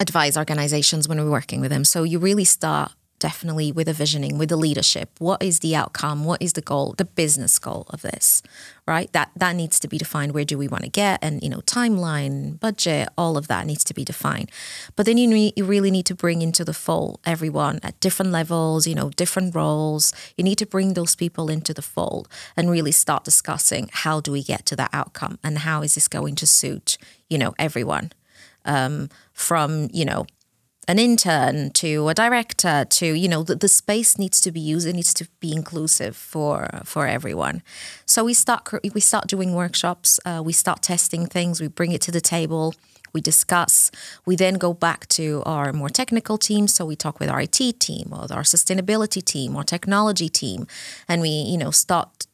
advise 0.00 0.36
organizations 0.36 1.06
when 1.06 1.18
we're 1.18 1.30
working 1.30 1.60
with 1.60 1.70
them. 1.70 1.84
So 1.84 2.02
you 2.02 2.18
really 2.18 2.44
start 2.44 2.90
definitely 3.24 3.72
with 3.72 3.88
a 3.88 3.94
visioning, 3.94 4.36
with 4.36 4.50
the 4.50 4.56
leadership. 4.56 5.08
What 5.18 5.42
is 5.42 5.60
the 5.60 5.74
outcome? 5.74 6.26
What 6.26 6.42
is 6.42 6.52
the 6.52 6.60
goal, 6.60 6.94
the 6.98 7.06
business 7.06 7.58
goal 7.58 7.86
of 7.88 8.02
this, 8.02 8.42
right? 8.86 9.10
That 9.14 9.30
that 9.34 9.56
needs 9.56 9.80
to 9.80 9.88
be 9.88 9.96
defined. 9.96 10.34
Where 10.34 10.44
do 10.44 10.58
we 10.58 10.68
want 10.68 10.84
to 10.84 10.90
get? 10.90 11.24
And 11.24 11.42
you 11.42 11.48
know, 11.48 11.62
timeline, 11.62 12.60
budget, 12.60 13.08
all 13.16 13.38
of 13.38 13.48
that 13.48 13.64
needs 13.64 13.82
to 13.84 13.94
be 13.94 14.04
defined. 14.04 14.50
But 14.94 15.06
then 15.06 15.16
you, 15.16 15.30
re- 15.30 15.54
you 15.56 15.64
really 15.64 15.90
need 15.90 16.04
to 16.04 16.14
bring 16.14 16.42
into 16.42 16.66
the 16.66 16.74
fold 16.74 17.18
everyone 17.24 17.80
at 17.82 17.98
different 17.98 18.30
levels, 18.30 18.86
you 18.86 18.94
know, 18.94 19.08
different 19.08 19.54
roles. 19.54 20.12
You 20.36 20.44
need 20.44 20.58
to 20.58 20.66
bring 20.66 20.92
those 20.92 21.16
people 21.16 21.48
into 21.48 21.72
the 21.72 21.86
fold 21.94 22.28
and 22.58 22.70
really 22.70 22.92
start 22.92 23.24
discussing 23.24 23.88
how 24.04 24.20
do 24.20 24.32
we 24.32 24.42
get 24.42 24.66
to 24.66 24.76
that 24.76 24.90
outcome 24.92 25.38
and 25.42 25.60
how 25.60 25.80
is 25.80 25.94
this 25.94 26.08
going 26.08 26.34
to 26.42 26.46
suit, 26.46 26.98
you 27.30 27.38
know, 27.38 27.54
everyone. 27.58 28.12
Um, 28.66 29.08
from 29.34 29.88
you 29.92 30.06
know 30.06 30.24
an 30.86 30.98
intern 30.98 31.70
to 31.70 32.08
a 32.08 32.14
director 32.14 32.84
to 32.88 33.06
you 33.06 33.28
know 33.28 33.42
the, 33.42 33.54
the 33.54 33.68
space 33.68 34.18
needs 34.18 34.40
to 34.40 34.52
be 34.52 34.60
used 34.60 34.86
it 34.86 34.94
needs 34.94 35.14
to 35.14 35.26
be 35.40 35.52
inclusive 35.52 36.16
for 36.16 36.68
for 36.84 37.06
everyone. 37.06 37.62
So 38.06 38.24
we 38.24 38.34
start 38.34 38.68
we 38.94 39.00
start 39.00 39.26
doing 39.26 39.54
workshops 39.54 40.20
uh, 40.24 40.42
we 40.44 40.52
start 40.52 40.82
testing 40.82 41.26
things 41.26 41.60
we 41.60 41.68
bring 41.68 41.92
it 41.92 42.00
to 42.02 42.12
the 42.12 42.20
table 42.20 42.74
we 43.12 43.20
discuss 43.20 43.90
we 44.26 44.36
then 44.36 44.54
go 44.54 44.74
back 44.74 45.06
to 45.08 45.42
our 45.46 45.72
more 45.72 45.88
technical 45.88 46.36
team 46.36 46.66
so 46.66 46.84
we 46.84 46.96
talk 46.96 47.20
with 47.20 47.28
our 47.28 47.40
IT 47.40 47.80
team 47.80 48.08
or 48.12 48.22
our 48.32 48.42
sustainability 48.42 49.24
team 49.24 49.56
or 49.56 49.64
technology 49.64 50.28
team 50.28 50.66
and 51.08 51.22
we 51.22 51.28
you 51.28 51.56
know 51.56 51.70
start 51.70 52.26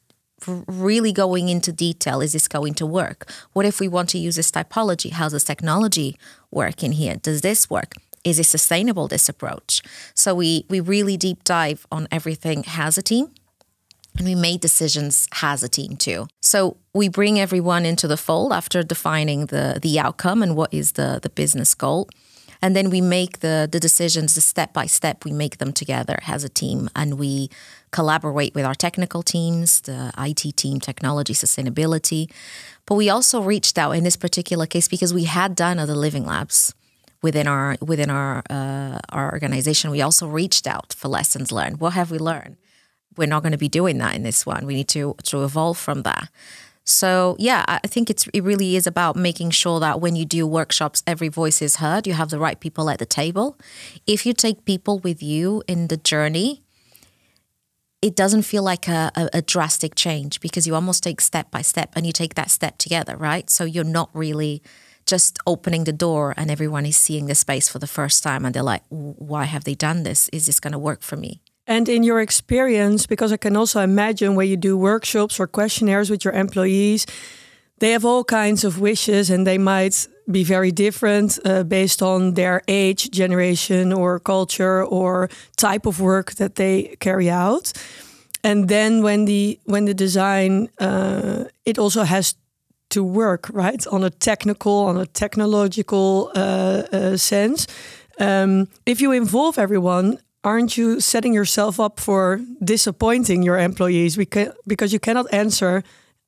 really 0.47 1.11
going 1.11 1.49
into 1.49 1.71
detail 1.71 2.21
is 2.21 2.33
this 2.33 2.47
going 2.47 2.73
to 2.73 2.85
work? 2.85 3.31
What 3.53 3.65
if 3.65 3.79
we 3.79 3.87
want 3.87 4.09
to 4.09 4.17
use 4.17 4.35
this 4.35 4.51
typology? 4.51 5.11
How's 5.11 5.33
this 5.33 5.43
technology 5.43 6.17
work 6.49 6.83
in 6.83 6.93
here? 6.93 7.15
Does 7.15 7.41
this 7.41 7.69
work 7.69 7.93
is 8.23 8.39
it 8.39 8.45
sustainable 8.45 9.07
this 9.07 9.29
approach. 9.29 9.81
So 10.13 10.35
we 10.35 10.65
we 10.69 10.79
really 10.79 11.17
deep 11.17 11.43
dive 11.43 11.85
on 11.91 12.07
everything 12.11 12.63
as 12.77 12.97
a 12.97 13.01
team 13.01 13.31
and 14.17 14.27
we 14.27 14.35
made 14.35 14.61
decisions 14.61 15.27
as 15.41 15.63
a 15.63 15.69
team 15.69 15.95
too. 15.95 16.27
So 16.41 16.77
we 16.93 17.07
bring 17.07 17.39
everyone 17.39 17.85
into 17.85 18.07
the 18.07 18.17
fold 18.17 18.51
after 18.51 18.83
defining 18.83 19.47
the 19.47 19.79
the 19.81 19.99
outcome 19.99 20.43
and 20.43 20.55
what 20.55 20.73
is 20.73 20.93
the 20.93 21.19
the 21.21 21.29
business 21.29 21.75
goal. 21.75 22.09
And 22.63 22.75
then 22.75 22.91
we 22.91 23.01
make 23.01 23.39
the 23.39 23.67
the 23.71 23.79
decisions 23.79 24.35
the 24.35 24.41
step 24.41 24.73
by 24.73 24.85
step 24.85 25.25
we 25.25 25.31
make 25.31 25.57
them 25.57 25.73
together 25.73 26.19
as 26.27 26.43
a 26.43 26.49
team. 26.49 26.89
And 26.95 27.17
we 27.17 27.49
collaborate 27.91 28.53
with 28.53 28.65
our 28.65 28.75
technical 28.75 29.23
teams 29.23 29.81
the 29.81 30.11
IT 30.17 30.57
team 30.57 30.79
technology 30.79 31.33
sustainability. 31.33 32.29
But 32.85 32.95
we 32.95 33.09
also 33.09 33.41
reached 33.41 33.77
out 33.77 33.91
in 33.91 34.03
this 34.03 34.17
particular 34.17 34.65
case 34.65 34.87
because 34.87 35.13
we 35.13 35.23
had 35.23 35.55
done 35.55 35.79
other 35.79 35.95
living 35.95 36.25
labs 36.25 36.73
within 37.21 37.47
our 37.47 37.77
within 37.81 38.09
our 38.09 38.43
uh, 38.49 38.99
our 39.09 39.31
organization, 39.31 39.91
we 39.91 40.01
also 40.01 40.27
reached 40.27 40.67
out 40.67 40.93
for 40.93 41.07
lessons 41.07 41.51
learned. 41.51 41.79
What 41.79 41.93
have 41.93 42.11
we 42.11 42.17
learned? 42.17 42.57
We're 43.17 43.27
not 43.27 43.43
going 43.43 43.51
to 43.51 43.57
be 43.57 43.69
doing 43.69 43.97
that 43.97 44.15
in 44.15 44.23
this 44.23 44.45
one. 44.45 44.65
We 44.65 44.75
need 44.75 44.87
to 44.89 45.15
to 45.23 45.43
evolve 45.43 45.77
from 45.77 46.03
that. 46.03 46.29
So 46.83 47.35
yeah, 47.39 47.63
I 47.67 47.87
think 47.87 48.09
it's 48.09 48.27
it 48.33 48.43
really 48.43 48.75
is 48.75 48.87
about 48.87 49.15
making 49.15 49.51
sure 49.51 49.79
that 49.79 50.01
when 50.01 50.15
you 50.15 50.25
do 50.25 50.47
workshops, 50.47 51.03
every 51.05 51.29
voice 51.29 51.61
is 51.61 51.75
heard. 51.77 52.07
You 52.07 52.13
have 52.13 52.29
the 52.29 52.39
right 52.39 52.59
people 52.59 52.89
at 52.89 52.99
the 52.99 53.05
table. 53.05 53.57
If 54.07 54.25
you 54.25 54.33
take 54.33 54.65
people 54.65 54.99
with 54.99 55.21
you 55.21 55.63
in 55.67 55.87
the 55.87 55.97
journey, 55.97 56.63
it 58.01 58.15
doesn't 58.15 58.41
feel 58.43 58.63
like 58.63 58.87
a, 58.87 59.11
a, 59.15 59.29
a 59.35 59.41
drastic 59.43 59.93
change 59.93 60.39
because 60.39 60.65
you 60.65 60.73
almost 60.73 61.03
take 61.03 61.21
step 61.21 61.51
by 61.51 61.61
step 61.61 61.91
and 61.95 62.05
you 62.05 62.11
take 62.11 62.33
that 62.33 62.49
step 62.49 62.79
together, 62.79 63.15
right? 63.15 63.49
So 63.49 63.63
you're 63.63 63.83
not 63.83 64.09
really 64.13 64.63
just 65.05 65.37
opening 65.45 65.83
the 65.83 65.93
door 65.93 66.33
and 66.37 66.49
everyone 66.49 66.85
is 66.85 66.97
seeing 66.97 67.27
the 67.27 67.35
space 67.35 67.69
for 67.69 67.79
the 67.79 67.87
first 67.87 68.23
time 68.23 68.45
and 68.45 68.53
they're 68.53 68.63
like, 68.63 68.83
why 68.89 69.45
have 69.45 69.63
they 69.63 69.75
done 69.75 70.03
this? 70.03 70.29
Is 70.29 70.45
this 70.45 70.59
going 70.59 70.73
to 70.73 70.79
work 70.79 71.01
for 71.01 71.17
me? 71.17 71.41
And 71.67 71.87
in 71.87 72.03
your 72.03 72.19
experience, 72.19 73.05
because 73.05 73.31
I 73.31 73.37
can 73.37 73.55
also 73.55 73.81
imagine 73.81 74.35
where 74.35 74.45
you 74.45 74.57
do 74.57 74.77
workshops 74.77 75.39
or 75.39 75.47
questionnaires 75.47 76.09
with 76.09 76.25
your 76.25 76.33
employees, 76.33 77.05
they 77.79 77.91
have 77.91 78.05
all 78.05 78.23
kinds 78.23 78.63
of 78.63 78.79
wishes 78.79 79.29
and 79.29 79.45
they 79.45 79.57
might 79.57 80.07
be 80.29 80.43
very 80.43 80.71
different 80.71 81.39
uh, 81.45 81.63
based 81.63 82.01
on 82.01 82.33
their 82.33 82.61
age, 82.67 83.09
generation, 83.11 83.91
or 83.93 84.19
culture, 84.19 84.83
or 84.83 85.29
type 85.57 85.85
of 85.85 85.99
work 85.99 86.33
that 86.33 86.55
they 86.55 86.95
carry 86.99 87.29
out. 87.29 87.73
And 88.43 88.67
then 88.67 89.01
when 89.01 89.25
the 89.25 89.59
when 89.65 89.85
the 89.85 89.93
design, 89.93 90.69
uh, 90.79 91.45
it 91.65 91.77
also 91.77 92.03
has 92.03 92.35
to 92.91 93.03
work 93.03 93.49
right 93.51 93.85
on 93.87 94.03
a 94.03 94.09
technical, 94.09 94.85
on 94.85 94.97
a 94.97 95.05
technological 95.05 96.31
uh, 96.35 96.83
uh 96.91 97.17
sense. 97.17 97.67
Um, 98.19 98.67
if 98.85 99.01
you 99.01 99.11
involve 99.11 99.57
everyone, 99.57 100.19
aren't 100.43 100.77
you 100.77 100.99
setting 100.99 101.33
yourself 101.33 101.79
up 101.79 101.99
for 101.99 102.39
disappointing 102.63 103.43
your 103.43 103.57
employees 103.57 104.15
because 104.15 104.53
because 104.67 104.93
you 104.93 104.99
cannot 104.99 105.25
answer 105.33 105.83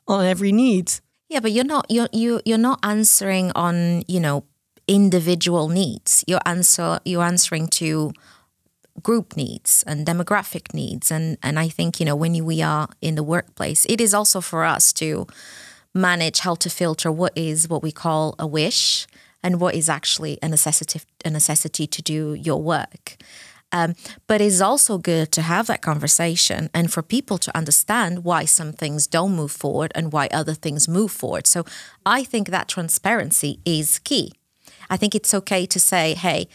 on 0.08 0.26
every 0.26 0.52
need? 0.52 0.92
Yeah, 1.30 1.40
but 1.40 1.52
you're 1.52 1.66
not 1.66 1.86
you're 1.90 2.10
you 2.12 2.42
you're 2.46 2.58
not 2.58 2.80
answering 2.84 3.52
on 3.56 4.04
you 4.08 4.20
know 4.20 4.44
individual 4.88 5.70
needs. 5.70 6.24
You're 6.28 6.46
answer 6.46 7.00
you're 7.06 7.24
answering 7.24 7.68
to 7.80 8.12
group 9.02 9.36
needs 9.36 9.84
and 9.88 10.06
demographic 10.06 10.74
needs, 10.74 11.12
and 11.12 11.38
and 11.42 11.60
I 11.60 11.70
think 11.70 12.00
you 12.00 12.06
know 12.06 12.16
when 12.16 12.46
we 12.46 12.62
are 12.62 12.88
in 13.02 13.16
the 13.16 13.24
workplace, 13.24 13.86
it 13.90 14.02
is 14.02 14.14
also 14.14 14.42
for 14.42 14.64
us 14.64 14.94
to 14.94 15.28
manage 15.94 16.40
how 16.40 16.56
to 16.56 16.70
filter 16.70 17.12
what 17.12 17.34
is 17.36 17.70
what 17.70 17.84
we 17.84 17.92
call 17.92 18.36
a 18.40 18.48
wish 18.48 19.08
and 19.44 19.60
what 19.60 19.76
is 19.76 19.90
actually 19.90 20.40
a 20.42 20.50
necessity 20.50 21.02
a 21.26 21.30
necessity 21.30 21.86
to 21.88 22.02
do 22.02 22.34
your 22.34 22.62
work. 22.62 23.18
Um, 23.72 23.96
but 24.28 24.40
it's 24.40 24.62
also 24.62 25.00
good 25.00 25.32
to 25.32 25.42
have 25.42 25.66
that 25.66 25.82
conversation 25.82 26.70
and 26.76 26.94
for 26.94 27.02
people 27.02 27.40
to 27.40 27.58
understand 27.58 28.24
why 28.24 28.46
some 28.46 28.72
things 28.72 29.08
don't 29.08 29.36
move 29.36 29.52
forward 29.52 29.92
and 29.96 30.14
why 30.14 30.28
other 30.32 30.54
things 30.54 30.88
move 30.88 31.12
forward. 31.12 31.48
So 31.48 31.66
I 32.06 32.24
think 32.24 32.50
that 32.50 32.68
transparency 32.68 33.60
is 33.66 33.98
key. 34.00 34.32
I 34.92 34.98
think 34.98 35.16
it's 35.16 35.34
okay 35.34 35.66
to 35.66 35.80
say, 35.80 36.14
hey, 36.14 36.48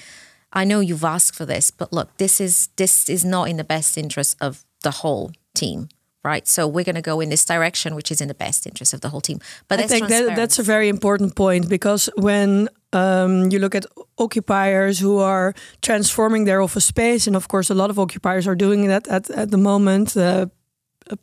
I 0.52 0.64
know 0.64 0.78
you've 0.78 1.04
asked 1.04 1.34
for 1.34 1.44
this, 1.44 1.72
but 1.72 1.92
look, 1.92 2.16
this 2.18 2.40
is 2.40 2.68
this 2.76 3.08
is 3.08 3.24
not 3.24 3.48
in 3.48 3.56
the 3.56 3.64
best 3.64 3.98
interest 3.98 4.36
of 4.40 4.64
the 4.82 4.92
whole 5.02 5.32
team 5.54 5.88
right? 6.28 6.46
So 6.46 6.60
we're 6.74 6.88
going 6.90 7.02
to 7.02 7.10
go 7.12 7.20
in 7.20 7.28
this 7.30 7.44
direction, 7.44 7.94
which 7.94 8.10
is 8.10 8.20
in 8.20 8.28
the 8.28 8.40
best 8.44 8.66
interest 8.66 8.94
of 8.94 9.00
the 9.00 9.08
whole 9.08 9.22
team. 9.28 9.38
But 9.68 9.80
I 9.80 9.86
think 9.86 10.08
that, 10.08 10.36
that's 10.36 10.58
a 10.58 10.62
very 10.74 10.88
important 10.88 11.34
point 11.34 11.68
because 11.68 12.10
when 12.16 12.68
um, 12.92 13.50
you 13.52 13.58
look 13.58 13.74
at 13.74 13.86
occupiers 14.18 15.00
who 15.02 15.18
are 15.18 15.54
transforming 15.80 16.44
their 16.44 16.60
office 16.60 16.84
space, 16.84 17.26
and 17.26 17.36
of 17.36 17.46
course, 17.48 17.70
a 17.70 17.74
lot 17.74 17.90
of 17.90 17.98
occupiers 17.98 18.46
are 18.46 18.56
doing 18.56 18.88
that 18.88 19.08
at, 19.08 19.30
at 19.30 19.50
the 19.50 19.58
moment. 19.58 20.16
Uh, 20.16 20.46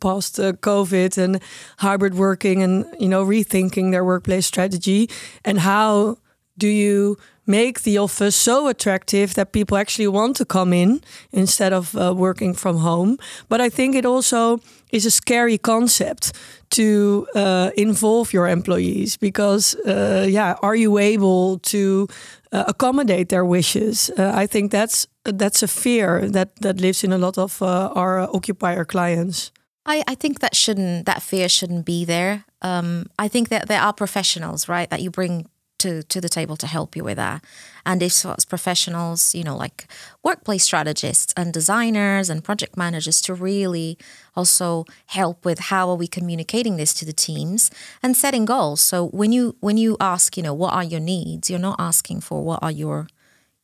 post 0.00 0.40
uh, 0.40 0.52
COVID 0.52 1.16
and 1.16 1.40
hybrid 1.78 2.14
working, 2.14 2.62
and 2.62 2.84
you 2.98 3.08
know 3.08 3.24
rethinking 3.24 3.92
their 3.92 4.04
workplace 4.04 4.46
strategy, 4.46 5.08
and 5.44 5.60
how 5.60 6.16
do 6.58 6.66
you 6.66 7.16
make 7.46 7.82
the 7.82 7.98
office 7.98 8.34
so 8.34 8.68
attractive 8.68 9.34
that 9.34 9.52
people 9.52 9.76
actually 9.76 10.08
want 10.08 10.36
to 10.36 10.44
come 10.44 10.72
in 10.72 11.00
instead 11.32 11.72
of 11.72 11.96
uh, 11.96 12.12
working 12.16 12.54
from 12.54 12.78
home. 12.78 13.18
But 13.48 13.60
I 13.60 13.68
think 13.68 13.94
it 13.94 14.04
also 14.04 14.60
is 14.92 15.06
a 15.06 15.10
scary 15.10 15.58
concept 15.58 16.32
to 16.70 17.26
uh, 17.34 17.70
involve 17.76 18.32
your 18.32 18.48
employees 18.48 19.16
because, 19.16 19.74
uh, 19.86 20.26
yeah, 20.28 20.54
are 20.62 20.76
you 20.76 20.98
able 20.98 21.58
to 21.58 22.08
uh, 22.52 22.64
accommodate 22.66 23.28
their 23.28 23.44
wishes? 23.44 24.10
Uh, 24.18 24.32
I 24.34 24.46
think 24.46 24.70
that's 24.70 25.06
that's 25.24 25.62
a 25.62 25.68
fear 25.68 26.28
that 26.30 26.56
that 26.60 26.80
lives 26.80 27.04
in 27.04 27.12
a 27.12 27.18
lot 27.18 27.38
of 27.38 27.62
uh, 27.62 27.90
our 27.94 28.20
occupier 28.34 28.84
clients. 28.84 29.52
I, 29.86 30.02
I 30.08 30.14
think 30.16 30.40
that 30.40 30.54
shouldn't 30.54 31.06
that 31.06 31.22
fear 31.22 31.48
shouldn't 31.48 31.84
be 31.84 32.04
there. 32.04 32.44
Um, 32.62 33.06
I 33.18 33.28
think 33.28 33.48
that 33.48 33.68
there 33.68 33.80
are 33.80 33.92
professionals, 33.92 34.68
right, 34.68 34.90
that 34.90 35.00
you 35.00 35.10
bring 35.10 35.46
to 35.78 36.02
to 36.04 36.20
the 36.20 36.28
table 36.28 36.56
to 36.56 36.66
help 36.66 36.96
you 36.96 37.04
with 37.04 37.16
that. 37.16 37.44
And 37.84 38.02
if 38.02 38.24
as 38.24 38.44
professionals, 38.44 39.34
you 39.34 39.44
know, 39.44 39.56
like 39.56 39.86
workplace 40.22 40.64
strategists 40.64 41.32
and 41.36 41.52
designers 41.52 42.30
and 42.30 42.42
project 42.42 42.76
managers, 42.76 43.20
to 43.22 43.34
really 43.34 43.98
also 44.34 44.84
help 45.06 45.44
with 45.44 45.58
how 45.58 45.88
are 45.88 45.96
we 45.96 46.08
communicating 46.08 46.76
this 46.76 46.92
to 46.94 47.04
the 47.04 47.12
teams 47.12 47.70
and 48.02 48.16
setting 48.16 48.44
goals. 48.44 48.80
So 48.80 49.06
when 49.08 49.32
you 49.32 49.56
when 49.60 49.76
you 49.76 49.96
ask, 50.00 50.36
you 50.36 50.42
know, 50.42 50.54
what 50.54 50.72
are 50.72 50.84
your 50.84 51.00
needs, 51.00 51.50
you're 51.50 51.58
not 51.58 51.76
asking 51.78 52.22
for 52.22 52.44
what 52.44 52.62
are 52.62 52.72
your, 52.72 53.06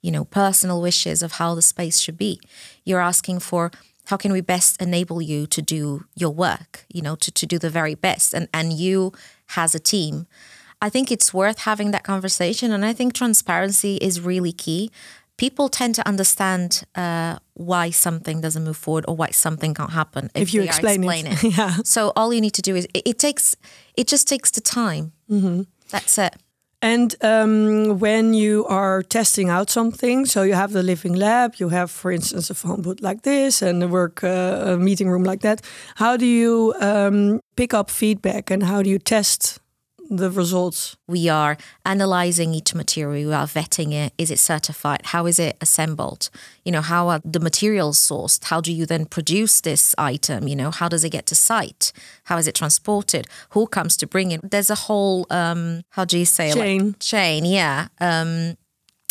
you 0.02 0.11
know, 0.11 0.25
personal 0.25 0.81
wishes 0.81 1.23
of 1.23 1.33
how 1.33 1.54
the 1.54 1.62
space 1.62 1.99
should 1.99 2.19
be. 2.19 2.40
You're 2.85 3.00
asking 3.00 3.40
for 3.40 3.71
how 4.07 4.16
can 4.16 4.33
we 4.33 4.40
best 4.40 4.81
enable 4.83 5.23
you 5.23 5.47
to 5.47 5.62
do 5.62 6.04
your 6.16 6.31
work, 6.31 6.85
you 6.88 7.02
know, 7.02 7.14
to, 7.16 7.31
to 7.31 7.47
do 7.47 7.59
the 7.59 7.71
very 7.71 7.95
best. 7.95 8.35
And 8.35 8.49
and 8.52 8.73
you 8.73 9.12
as 9.57 9.75
a 9.75 9.81
team 9.81 10.26
I 10.82 10.90
think 10.90 11.12
it's 11.12 11.32
worth 11.32 11.60
having 11.60 11.92
that 11.92 12.02
conversation. 12.02 12.72
And 12.72 12.84
I 12.84 12.92
think 12.92 13.14
transparency 13.14 13.96
is 13.96 14.20
really 14.20 14.52
key. 14.52 14.90
People 15.36 15.68
tend 15.68 15.94
to 15.94 16.06
understand 16.06 16.82
uh, 16.96 17.38
why 17.54 17.90
something 17.90 18.40
doesn't 18.40 18.64
move 18.64 18.76
forward 18.76 19.04
or 19.06 19.16
why 19.16 19.30
something 19.30 19.74
can't 19.74 19.92
happen 19.92 20.30
if, 20.34 20.42
if 20.42 20.54
you 20.54 20.62
explain, 20.62 21.04
it. 21.04 21.44
it. 21.44 21.56
yeah. 21.56 21.76
So 21.84 22.12
all 22.16 22.34
you 22.34 22.40
need 22.40 22.54
to 22.54 22.62
do 22.62 22.74
is 22.74 22.86
it, 22.92 23.02
it 23.06 23.18
takes 23.18 23.56
it 23.96 24.08
just 24.08 24.28
takes 24.28 24.50
the 24.50 24.60
time. 24.60 25.12
Mm-hmm. 25.30 25.62
That's 25.88 26.18
it. 26.18 26.34
And 26.84 27.14
um, 27.22 28.00
when 28.00 28.34
you 28.34 28.66
are 28.66 29.04
testing 29.04 29.48
out 29.48 29.70
something, 29.70 30.26
so 30.26 30.42
you 30.42 30.54
have 30.54 30.72
the 30.72 30.82
living 30.82 31.14
lab, 31.14 31.54
you 31.58 31.68
have, 31.68 31.92
for 31.92 32.10
instance, 32.10 32.50
a 32.50 32.54
phone 32.54 32.82
booth 32.82 33.00
like 33.00 33.22
this 33.22 33.62
and 33.62 33.84
a 33.84 33.88
work 33.88 34.24
uh, 34.24 34.72
a 34.72 34.76
meeting 34.76 35.08
room 35.08 35.22
like 35.22 35.42
that. 35.42 35.62
How 35.94 36.16
do 36.16 36.26
you 36.26 36.74
um, 36.80 37.40
pick 37.54 37.72
up 37.72 37.88
feedback 37.88 38.50
and 38.50 38.64
how 38.64 38.82
do 38.82 38.90
you 38.90 38.98
test 38.98 39.62
the 40.16 40.31
results? 40.31 40.97
We 41.09 41.28
are 41.28 41.57
analyzing 41.85 42.54
each 42.54 42.75
material, 42.75 43.28
we 43.28 43.35
are 43.35 43.47
vetting 43.47 43.92
it. 43.92 44.12
Is 44.19 44.31
it 44.31 44.38
certified? 44.38 45.00
How 45.07 45.26
is 45.26 45.38
it 45.38 45.57
assembled? 45.61 46.31
You 46.64 46.73
know, 46.73 46.81
how 46.83 47.09
are 47.09 47.21
the 47.25 47.40
materials 47.40 47.99
sourced? 47.99 48.45
How 48.45 48.61
do 48.61 48.73
you 48.73 48.87
then 48.87 49.07
produce 49.07 49.61
this 49.61 49.95
item? 49.99 50.49
You 50.49 50.57
know, 50.57 50.71
how 50.71 50.88
does 50.88 51.04
it 51.04 51.11
get 51.11 51.26
to 51.26 51.35
site? 51.35 51.92
How 52.25 52.38
is 52.38 52.47
it 52.47 52.54
transported? 52.54 53.26
Who 53.50 53.66
comes 53.66 53.97
to 53.99 54.07
bring 54.07 54.31
it? 54.33 54.50
There's 54.50 54.71
a 54.71 54.75
whole, 54.75 55.26
um, 55.31 55.83
how 55.90 56.04
do 56.04 56.19
you 56.19 56.25
say 56.25 56.52
chain? 56.52 56.88
Like, 56.88 56.99
chain, 56.99 57.45
yeah. 57.45 57.88
Um, 58.00 58.57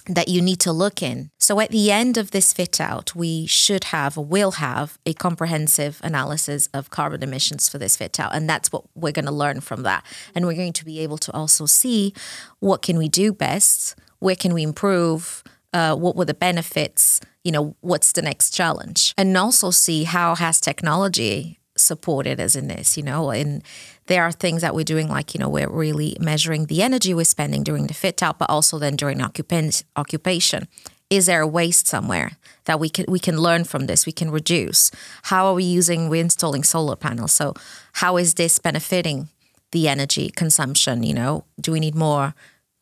that 0.07 0.27
you 0.27 0.41
need 0.41 0.59
to 0.61 0.71
look 0.71 1.01
in. 1.01 1.29
So 1.39 1.59
at 1.59 1.69
the 1.69 1.91
end 1.91 2.17
of 2.17 2.31
this 2.31 2.53
fit 2.53 2.81
out, 2.81 3.15
we 3.15 3.45
should 3.47 3.85
have 3.85 4.17
or 4.17 4.25
will 4.25 4.51
have 4.51 4.97
a 5.05 5.13
comprehensive 5.13 5.99
analysis 6.03 6.67
of 6.73 6.89
carbon 6.89 7.23
emissions 7.23 7.69
for 7.69 7.77
this 7.77 7.97
fit 7.97 8.19
out. 8.19 8.33
And 8.33 8.49
that's 8.49 8.71
what 8.71 8.83
we're 8.95 9.11
going 9.11 9.25
to 9.25 9.31
learn 9.31 9.61
from 9.61 9.83
that. 9.83 10.05
And 10.33 10.45
we're 10.45 10.55
going 10.55 10.73
to 10.73 10.85
be 10.85 10.99
able 10.99 11.17
to 11.19 11.31
also 11.33 11.65
see 11.65 12.13
what 12.59 12.81
can 12.81 12.97
we 12.97 13.07
do 13.07 13.33
best, 13.33 13.95
where 14.19 14.35
can 14.35 14.53
we 14.53 14.63
improve, 14.63 15.43
uh, 15.73 15.95
what 15.95 16.15
were 16.15 16.25
the 16.25 16.33
benefits, 16.33 17.19
you 17.43 17.51
know, 17.51 17.75
what's 17.81 18.11
the 18.11 18.21
next 18.21 18.51
challenge, 18.51 19.13
and 19.17 19.35
also 19.37 19.71
see 19.71 20.03
how 20.03 20.35
has 20.35 20.59
technology 20.59 21.60
supported 21.81 22.39
as 22.39 22.55
in 22.55 22.67
this, 22.67 22.97
you 22.97 23.03
know, 23.03 23.31
and 23.31 23.63
there 24.07 24.23
are 24.23 24.31
things 24.31 24.61
that 24.61 24.75
we're 24.75 24.83
doing 24.83 25.07
like 25.07 25.33
you 25.33 25.39
know 25.39 25.49
we're 25.49 25.69
really 25.69 26.17
measuring 26.19 26.65
the 26.65 26.81
energy 26.81 27.13
we're 27.13 27.23
spending 27.23 27.63
during 27.63 27.87
the 27.87 27.93
fit 27.93 28.21
out 28.21 28.39
but 28.39 28.49
also 28.49 28.77
then 28.77 28.95
during 28.95 29.21
occupation. 29.21 30.67
Is 31.09 31.25
there 31.25 31.41
a 31.41 31.47
waste 31.47 31.87
somewhere 31.87 32.31
that 32.65 32.79
we 32.79 32.89
can 32.89 33.05
we 33.07 33.19
can 33.19 33.37
learn 33.37 33.63
from 33.63 33.85
this 33.85 34.05
we 34.05 34.11
can 34.11 34.31
reduce? 34.31 34.91
How 35.23 35.45
are 35.47 35.53
we 35.53 35.63
using 35.63 36.09
we're 36.09 36.23
installing 36.23 36.63
solar 36.63 36.95
panels? 36.95 37.31
So 37.31 37.53
how 37.93 38.17
is 38.17 38.35
this 38.35 38.59
benefiting 38.59 39.29
the 39.71 39.87
energy 39.87 40.29
consumption 40.29 41.03
you 41.03 41.13
know? 41.13 41.45
Do 41.59 41.71
we 41.71 41.79
need 41.79 41.95
more 41.95 42.33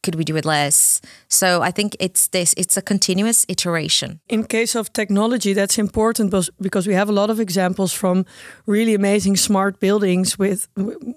could 0.03 0.15
we 0.15 0.24
do 0.24 0.36
it 0.36 0.46
less? 0.46 1.01
So 1.27 1.62
i 1.62 1.72
think 1.72 1.96
it's 2.00 2.27
this 2.29 2.53
it's 2.58 2.77
a 2.77 2.82
continuous 2.82 3.46
iteration. 3.48 4.20
In 4.27 4.44
case 4.44 4.75
of 4.79 4.91
technology 4.94 5.53
that's 5.53 5.77
important 5.77 6.34
because 6.62 6.88
we 6.88 6.96
have 6.96 7.10
a 7.10 7.13
lot 7.13 7.29
of 7.29 7.39
examples 7.39 7.94
from 7.94 8.25
really 8.65 8.96
amazing 8.96 9.38
smart 9.38 9.79
buildings 9.79 10.38
with 10.39 10.68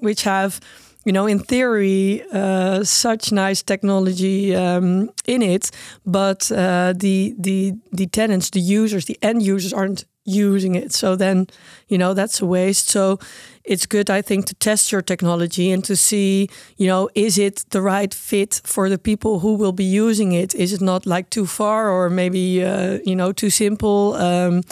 which 0.01 0.23
have 0.25 0.61
you 1.05 1.13
know 1.13 1.27
in 1.27 1.39
theory 1.39 2.23
uh, 2.33 2.85
such 2.85 3.33
nice 3.33 3.63
technology 3.63 4.55
um, 4.55 5.11
in 5.27 5.43
it 5.43 5.71
but 6.07 6.51
uh, 6.53 6.93
the 6.97 7.35
the 7.39 7.73
the 7.93 8.07
tenants 8.07 8.51
the 8.51 8.61
users 8.61 9.05
the 9.05 9.19
end 9.23 9.43
users 9.43 9.73
aren't 9.73 10.05
using 10.25 10.75
it. 10.75 10.93
So 10.93 11.17
then, 11.17 11.47
you 11.89 11.99
know, 11.99 12.15
that's 12.15 12.41
a 12.41 12.47
waste. 12.47 12.89
So 12.89 13.19
it's 13.65 13.87
good, 13.87 14.11
I 14.11 14.23
think, 14.23 14.47
to 14.47 14.55
test 14.55 14.93
your 14.93 15.03
technology 15.03 15.71
and 15.73 15.85
to 15.85 15.97
see, 15.97 16.49
you 16.77 16.87
know, 16.87 17.09
is 17.15 17.39
it 17.39 17.65
the 17.71 17.83
right 17.83 18.15
fit 18.15 18.61
for 18.65 18.89
the 18.89 18.99
people 18.99 19.41
who 19.41 19.55
will 19.55 19.73
be 19.73 19.85
using 19.85 20.33
it? 20.33 20.55
Is 20.55 20.73
it 20.73 20.81
not 20.81 21.07
like 21.07 21.31
too 21.31 21.47
far 21.47 21.91
or 21.91 22.11
maybe, 22.11 22.65
uh, 22.65 22.99
you 23.05 23.17
know, 23.17 23.33
too 23.33 23.51
simple? 23.51 24.15
Um, 24.15 24.63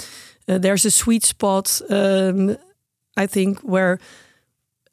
uh, 0.49 0.59
there's 0.59 0.85
a 0.85 0.91
sweet 0.91 1.25
spot, 1.25 1.81
um, 1.91 2.57
I 3.17 3.27
think, 3.27 3.61
where 3.61 3.99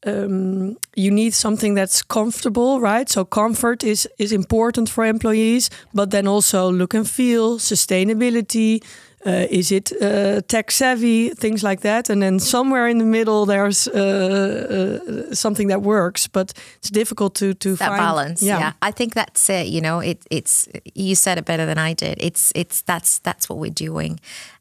um, 0.05 0.77
you 0.95 1.11
need 1.11 1.33
something 1.33 1.73
that's 1.73 2.03
comfortable, 2.03 2.79
right? 2.79 3.09
So 3.09 3.25
comfort 3.25 3.83
is 3.83 4.07
is 4.17 4.31
important 4.31 4.89
for 4.89 5.05
employees, 5.05 5.69
but 5.93 6.11
then 6.11 6.27
also 6.27 6.71
look 6.71 6.93
and 6.93 7.09
feel, 7.09 7.59
sustainability, 7.59 8.83
uh, 9.25 9.47
is 9.49 9.71
it 9.71 9.91
uh, 10.01 10.41
tech 10.47 10.71
savvy, 10.71 11.29
things 11.29 11.63
like 11.63 11.81
that, 11.81 12.09
and 12.09 12.21
then 12.21 12.39
somewhere 12.39 12.87
in 12.87 12.99
the 12.99 13.05
middle 13.05 13.45
there's 13.45 13.87
uh, 13.87 15.01
uh 15.29 15.33
something 15.33 15.69
that 15.69 15.81
works, 15.81 16.27
but 16.27 16.53
it's 16.77 16.89
difficult 16.89 17.33
to 17.35 17.53
to 17.53 17.75
that 17.75 17.89
find 17.89 17.99
balance. 17.99 18.43
Yeah. 18.43 18.59
yeah. 18.59 18.73
I 18.81 18.91
think 18.91 19.13
that's 19.13 19.49
it. 19.49 19.67
You 19.67 19.81
know, 19.81 19.99
it, 19.99 20.23
it's 20.29 20.67
you 20.93 21.15
said 21.15 21.37
it 21.37 21.45
better 21.45 21.65
than 21.65 21.77
I 21.77 21.93
did. 21.93 22.17
It's 22.19 22.51
it's 22.55 22.83
that's 22.83 23.19
that's 23.19 23.49
what 23.49 23.57
we're 23.57 23.71
doing, 23.89 24.19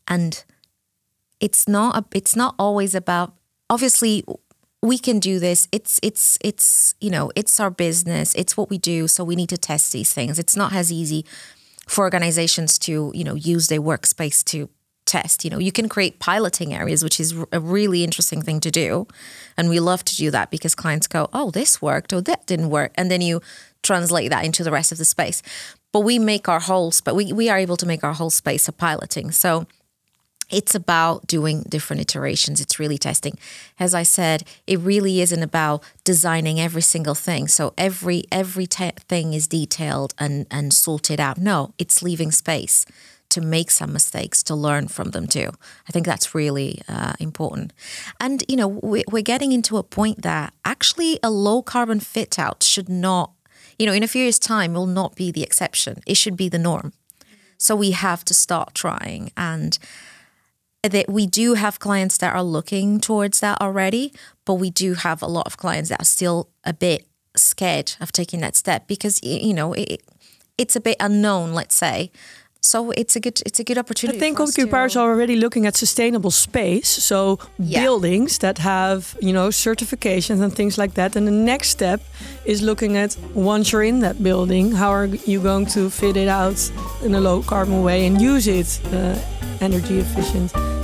and 0.08 0.44
it's 1.38 1.68
not 1.68 1.96
a, 1.96 2.04
it's 2.16 2.34
not 2.34 2.54
always 2.58 2.94
about 2.94 3.34
obviously 3.68 4.24
we 4.82 4.98
can 4.98 5.18
do 5.18 5.38
this 5.38 5.68
it's 5.72 5.98
it's 6.02 6.38
it's 6.40 6.94
you 7.00 7.10
know 7.10 7.30
it's 7.34 7.58
our 7.58 7.70
business 7.70 8.34
it's 8.34 8.56
what 8.56 8.70
we 8.70 8.78
do 8.78 9.08
so 9.08 9.24
we 9.24 9.34
need 9.34 9.48
to 9.48 9.58
test 9.58 9.92
these 9.92 10.12
things 10.12 10.38
it's 10.38 10.54
not 10.56 10.72
as 10.72 10.92
easy 10.92 11.24
for 11.86 12.04
organizations 12.04 12.78
to 12.80 13.10
you 13.14 13.24
know 13.24 13.34
use 13.34 13.68
their 13.68 13.80
workspace 13.80 14.44
to 14.44 14.68
test. 15.04 15.44
You 15.44 15.50
know 15.50 15.58
you 15.58 15.72
can 15.72 15.88
create 15.88 16.18
piloting 16.18 16.74
areas 16.74 17.02
which 17.02 17.20
is 17.20 17.34
a 17.52 17.60
really 17.60 18.04
interesting 18.04 18.42
thing 18.42 18.60
to 18.60 18.70
do. 18.70 19.06
And 19.56 19.68
we 19.68 19.80
love 19.80 20.04
to 20.04 20.16
do 20.16 20.30
that 20.30 20.50
because 20.50 20.74
clients 20.74 21.06
go 21.06 21.28
oh 21.32 21.50
this 21.50 21.80
worked 21.80 22.12
or 22.12 22.20
that 22.22 22.46
didn't 22.46 22.70
work. 22.70 22.92
And 22.96 23.10
then 23.10 23.20
you 23.20 23.40
translate 23.82 24.30
that 24.30 24.44
into 24.44 24.64
the 24.64 24.72
rest 24.72 24.92
of 24.92 24.98
the 24.98 25.04
space. 25.04 25.42
But 25.92 26.00
we 26.00 26.18
make 26.18 26.48
our 26.48 26.60
whole 26.60 26.92
but 27.04 27.14
we, 27.14 27.32
we 27.32 27.48
are 27.48 27.58
able 27.58 27.76
to 27.76 27.86
make 27.86 28.04
our 28.04 28.12
whole 28.12 28.30
space 28.30 28.68
a 28.68 28.72
piloting. 28.72 29.30
So 29.30 29.66
it's 30.50 30.74
about 30.74 31.26
doing 31.26 31.62
different 31.68 32.00
iterations. 32.02 32.60
It's 32.60 32.78
really 32.78 32.98
testing. 32.98 33.38
As 33.78 33.94
i 33.94 34.02
said 34.02 34.44
it 34.66 34.78
really 34.78 35.20
isn't 35.20 35.42
about 35.42 35.82
designing 36.04 36.60
every 36.60 36.82
single 36.82 37.14
thing. 37.14 37.48
So 37.48 37.74
every 37.76 38.24
every 38.30 38.66
te- 38.66 38.92
thing 39.08 39.34
is 39.34 39.48
detailed 39.48 40.14
and 40.18 40.46
and 40.50 40.72
sorted 40.72 41.20
out. 41.20 41.38
No 41.38 41.72
it's 41.78 42.02
leaving 42.02 42.30
space 42.30 42.86
to 43.28 43.40
make 43.40 43.72
some 43.72 43.92
mistakes 43.92 44.42
to 44.44 44.54
learn 44.54 44.86
from 44.86 45.10
them 45.10 45.26
too. 45.26 45.50
I 45.88 45.92
think 45.92 46.06
that's 46.06 46.34
really 46.34 46.80
uh, 46.88 47.14
important. 47.18 47.72
And 48.20 48.44
you 48.48 48.56
know 48.56 48.68
we, 48.68 49.04
we're 49.10 49.22
getting 49.22 49.52
into 49.52 49.78
a 49.78 49.82
point 49.82 50.22
that 50.22 50.52
actually 50.64 51.18
a 51.22 51.30
low 51.30 51.62
carbon 51.62 52.00
fit 52.00 52.38
out 52.38 52.62
should 52.62 52.88
not 52.88 53.32
you 53.78 53.86
know 53.86 53.92
in 53.92 54.02
a 54.02 54.08
few 54.08 54.22
years 54.22 54.38
time 54.38 54.74
will 54.74 54.86
not 54.86 55.16
be 55.16 55.32
the 55.32 55.42
exception. 55.42 56.00
It 56.06 56.16
should 56.16 56.36
be 56.36 56.48
the 56.48 56.58
norm. 56.58 56.92
So 57.58 57.74
we 57.74 57.92
have 57.92 58.24
to 58.26 58.34
start 58.34 58.74
trying. 58.74 59.32
And 59.36 59.78
that 60.88 61.08
we 61.08 61.26
do 61.26 61.54
have 61.54 61.78
clients 61.78 62.18
that 62.18 62.34
are 62.34 62.42
looking 62.42 63.00
towards 63.00 63.40
that 63.40 63.60
already, 63.60 64.12
but 64.44 64.54
we 64.54 64.70
do 64.70 64.94
have 64.94 65.22
a 65.22 65.26
lot 65.26 65.46
of 65.46 65.56
clients 65.56 65.90
that 65.90 66.00
are 66.00 66.04
still 66.04 66.48
a 66.64 66.72
bit 66.72 67.06
scared 67.36 67.94
of 68.00 68.12
taking 68.12 68.40
that 68.40 68.56
step 68.56 68.86
because 68.86 69.22
you 69.22 69.52
know 69.52 69.72
it, 69.74 70.02
it's 70.58 70.76
a 70.76 70.80
bit 70.80 70.96
unknown, 71.00 71.52
let's 71.52 71.74
say. 71.74 72.10
So 72.60 72.90
it's 72.90 73.14
a 73.14 73.20
good 73.20 73.40
it's 73.46 73.60
a 73.60 73.64
good 73.64 73.78
opportunity. 73.78 74.18
I 74.18 74.20
think 74.20 74.40
occupiers 74.40 74.94
to... 74.94 75.00
are 75.00 75.10
already 75.10 75.36
looking 75.36 75.66
at 75.66 75.76
sustainable 75.76 76.32
space, 76.32 76.88
so 76.88 77.38
yeah. 77.58 77.80
buildings 77.82 78.38
that 78.38 78.58
have 78.58 79.16
you 79.20 79.32
know 79.32 79.48
certifications 79.50 80.42
and 80.42 80.52
things 80.52 80.76
like 80.76 80.94
that. 80.94 81.14
And 81.16 81.26
the 81.26 81.38
next 81.52 81.68
step 81.68 82.00
is 82.44 82.62
looking 82.62 82.96
at 82.96 83.16
once 83.34 83.70
you're 83.70 83.84
in 83.84 84.00
that 84.00 84.20
building, 84.22 84.72
how 84.72 84.90
are 84.90 85.06
you 85.06 85.40
going 85.40 85.66
to 85.66 85.90
fit 85.90 86.16
it 86.16 86.28
out 86.28 86.58
in 87.02 87.14
a 87.14 87.20
low 87.20 87.42
carbon 87.42 87.82
way 87.82 88.06
and 88.06 88.20
use 88.20 88.48
it 88.48 88.80
uh, 88.92 89.16
energy 89.60 89.98
efficient. 89.98 90.75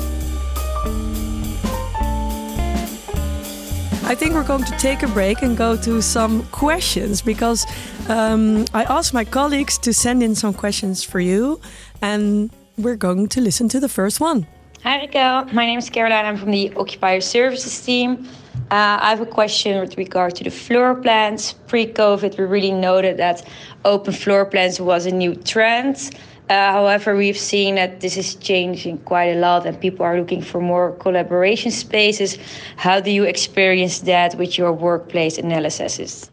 I 4.04 4.14
think 4.14 4.34
we're 4.34 4.44
going 4.44 4.64
to 4.64 4.76
take 4.78 5.02
a 5.02 5.08
break 5.08 5.42
and 5.42 5.56
go 5.56 5.76
to 5.76 6.02
some 6.02 6.44
questions 6.46 7.22
because 7.22 7.64
um, 8.08 8.66
I 8.74 8.82
asked 8.84 9.14
my 9.14 9.24
colleagues 9.24 9.78
to 9.78 9.94
send 9.94 10.22
in 10.22 10.34
some 10.34 10.52
questions 10.52 11.04
for 11.04 11.20
you, 11.20 11.60
and 12.02 12.50
we're 12.76 12.96
going 12.96 13.28
to 13.28 13.40
listen 13.40 13.68
to 13.70 13.80
the 13.80 13.88
first 13.88 14.20
one. 14.20 14.46
Hi, 14.82 15.00
Raquel. 15.00 15.46
My 15.52 15.64
name 15.64 15.78
is 15.78 15.88
Caroline. 15.88 16.26
I'm 16.26 16.36
from 16.36 16.50
the 16.50 16.72
Occupier 16.74 17.20
Services 17.20 17.80
team. 17.86 18.28
Uh, 18.70 18.98
I 19.00 19.10
have 19.10 19.20
a 19.20 19.26
question 19.26 19.80
with 19.80 19.96
regard 19.96 20.34
to 20.36 20.44
the 20.44 20.50
floor 20.50 20.94
plans. 20.96 21.52
Pre 21.68 21.86
COVID, 21.86 22.36
we 22.36 22.44
really 22.44 22.72
noted 22.72 23.16
that 23.18 23.46
open 23.84 24.12
floor 24.12 24.44
plans 24.44 24.80
was 24.80 25.06
a 25.06 25.12
new 25.12 25.36
trend. 25.36 26.10
Uh, 26.48 26.72
however, 26.72 27.16
we've 27.16 27.38
seen 27.38 27.76
that 27.76 28.00
this 28.00 28.16
is 28.16 28.34
changing 28.34 28.98
quite 28.98 29.36
a 29.36 29.38
lot 29.38 29.64
and 29.64 29.80
people 29.80 30.04
are 30.04 30.18
looking 30.18 30.42
for 30.42 30.60
more 30.60 30.92
collaboration 30.92 31.70
spaces. 31.70 32.36
How 32.76 33.00
do 33.00 33.10
you 33.10 33.24
experience 33.24 34.00
that 34.00 34.34
with 34.34 34.58
your 34.58 34.72
workplace 34.72 35.38
analysis? 35.38 36.30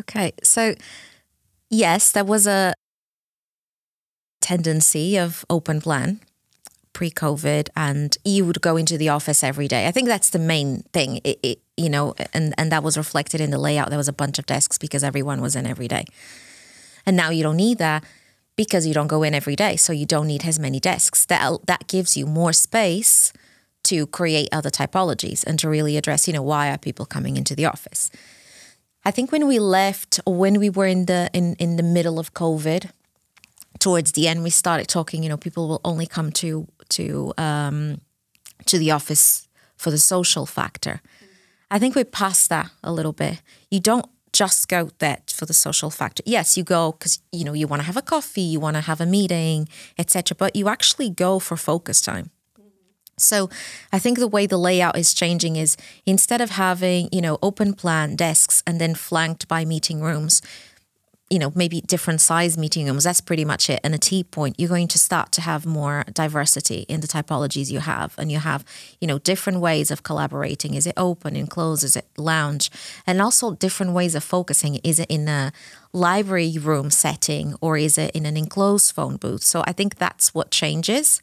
Okay, 0.00 0.32
so 0.42 0.74
yes, 1.70 2.12
there 2.12 2.24
was 2.24 2.46
a 2.46 2.74
tendency 4.40 5.16
of 5.16 5.44
open 5.48 5.80
plan 5.80 6.20
pre 6.92 7.10
COVID 7.10 7.68
and 7.76 8.16
you 8.24 8.44
would 8.44 8.60
go 8.60 8.76
into 8.76 8.98
the 8.98 9.08
office 9.08 9.44
every 9.44 9.68
day. 9.68 9.86
I 9.86 9.92
think 9.92 10.08
that's 10.08 10.30
the 10.30 10.38
main 10.38 10.82
thing. 10.92 11.20
It, 11.22 11.38
it, 11.42 11.58
you 11.76 11.88
know, 11.88 12.14
and, 12.34 12.54
and 12.58 12.72
that 12.72 12.82
was 12.82 12.98
reflected 12.98 13.40
in 13.40 13.50
the 13.50 13.58
layout. 13.58 13.88
There 13.90 13.98
was 13.98 14.08
a 14.08 14.12
bunch 14.12 14.38
of 14.38 14.46
desks 14.46 14.78
because 14.78 15.04
everyone 15.04 15.40
was 15.40 15.54
in 15.54 15.64
every 15.66 15.86
day. 15.86 16.04
And 17.06 17.16
now 17.16 17.30
you 17.30 17.44
don't 17.44 17.56
need 17.56 17.78
that 17.78 18.02
because 18.58 18.88
you 18.88 18.92
don't 18.92 19.06
go 19.06 19.22
in 19.22 19.34
every 19.34 19.54
day. 19.54 19.76
So 19.76 19.92
you 19.92 20.04
don't 20.04 20.26
need 20.26 20.44
as 20.44 20.58
many 20.58 20.80
desks. 20.80 21.24
That 21.26 21.66
that 21.66 21.86
gives 21.86 22.16
you 22.16 22.26
more 22.26 22.52
space 22.52 23.32
to 23.84 24.06
create 24.08 24.48
other 24.52 24.68
typologies 24.68 25.44
and 25.46 25.58
to 25.60 25.68
really 25.68 25.96
address, 25.96 26.26
you 26.26 26.34
know, 26.34 26.42
why 26.42 26.68
are 26.70 26.76
people 26.76 27.06
coming 27.06 27.36
into 27.36 27.54
the 27.54 27.64
office? 27.64 28.10
I 29.04 29.12
think 29.12 29.30
when 29.30 29.46
we 29.46 29.60
left 29.60 30.20
or 30.26 30.34
when 30.34 30.58
we 30.58 30.68
were 30.68 30.86
in 30.86 31.06
the 31.06 31.30
in, 31.32 31.54
in 31.54 31.76
the 31.76 31.84
middle 31.84 32.18
of 32.18 32.34
COVID, 32.34 32.90
towards 33.78 34.12
the 34.12 34.26
end 34.26 34.42
we 34.42 34.50
started 34.50 34.88
talking, 34.88 35.22
you 35.22 35.28
know, 35.28 35.38
people 35.38 35.68
will 35.68 35.80
only 35.84 36.06
come 36.06 36.32
to 36.32 36.66
to 36.88 37.32
um, 37.38 38.00
to 38.66 38.76
the 38.76 38.90
office 38.90 39.48
for 39.76 39.92
the 39.92 39.98
social 39.98 40.46
factor. 40.46 41.00
I 41.70 41.78
think 41.78 41.94
we 41.94 42.02
passed 42.02 42.48
that 42.48 42.70
a 42.82 42.92
little 42.92 43.12
bit. 43.12 43.40
You 43.70 43.78
don't 43.80 44.06
just 44.38 44.68
go 44.68 44.90
there 44.98 45.18
for 45.26 45.46
the 45.46 45.52
social 45.52 45.90
factor. 45.90 46.22
Yes, 46.24 46.56
you 46.56 46.62
go 46.62 46.92
because 46.92 47.18
you 47.32 47.44
know 47.44 47.54
you 47.54 47.66
want 47.66 47.82
to 47.82 47.86
have 47.86 47.96
a 47.96 48.02
coffee, 48.14 48.48
you 48.52 48.60
want 48.60 48.76
to 48.76 48.82
have 48.82 49.00
a 49.00 49.06
meeting, 49.06 49.68
etc. 49.98 50.36
But 50.38 50.54
you 50.54 50.68
actually 50.68 51.10
go 51.10 51.40
for 51.40 51.56
focus 51.56 52.00
time. 52.00 52.30
So 53.16 53.50
I 53.92 53.98
think 53.98 54.18
the 54.18 54.28
way 54.28 54.46
the 54.46 54.56
layout 54.56 54.96
is 54.96 55.12
changing 55.12 55.56
is 55.56 55.76
instead 56.06 56.40
of 56.40 56.50
having, 56.50 57.08
you 57.10 57.20
know, 57.20 57.36
open 57.42 57.74
plan 57.74 58.14
desks 58.14 58.62
and 58.64 58.80
then 58.80 58.94
flanked 58.94 59.48
by 59.48 59.64
meeting 59.64 60.00
rooms, 60.00 60.40
you 61.30 61.38
know, 61.38 61.52
maybe 61.54 61.80
different 61.82 62.20
size 62.20 62.56
meeting 62.56 62.86
rooms. 62.86 63.04
That's 63.04 63.20
pretty 63.20 63.44
much 63.44 63.68
it. 63.68 63.80
And 63.84 63.94
a 63.94 63.98
T 63.98 64.24
point, 64.24 64.56
you're 64.58 64.68
going 64.68 64.88
to 64.88 64.98
start 64.98 65.30
to 65.32 65.42
have 65.42 65.66
more 65.66 66.04
diversity 66.12 66.86
in 66.88 67.00
the 67.00 67.06
typologies 67.06 67.70
you 67.70 67.80
have. 67.80 68.14
And 68.16 68.32
you 68.32 68.38
have, 68.38 68.64
you 69.00 69.06
know, 69.06 69.18
different 69.18 69.60
ways 69.60 69.90
of 69.90 70.02
collaborating. 70.02 70.74
Is 70.74 70.86
it 70.86 70.94
open 70.96 71.36
and 71.36 71.50
closed? 71.50 71.84
Is 71.84 71.96
it 71.96 72.06
lounge? 72.16 72.70
And 73.06 73.20
also 73.20 73.54
different 73.54 73.92
ways 73.92 74.14
of 74.14 74.24
focusing. 74.24 74.76
Is 74.76 74.98
it 74.98 75.10
in 75.10 75.28
a 75.28 75.52
library 75.92 76.56
room 76.58 76.90
setting 76.90 77.54
or 77.60 77.76
is 77.76 77.98
it 77.98 78.10
in 78.12 78.24
an 78.24 78.36
enclosed 78.36 78.94
phone 78.94 79.16
booth? 79.16 79.42
So 79.42 79.62
I 79.66 79.72
think 79.72 79.96
that's 79.96 80.34
what 80.34 80.50
changes. 80.50 81.20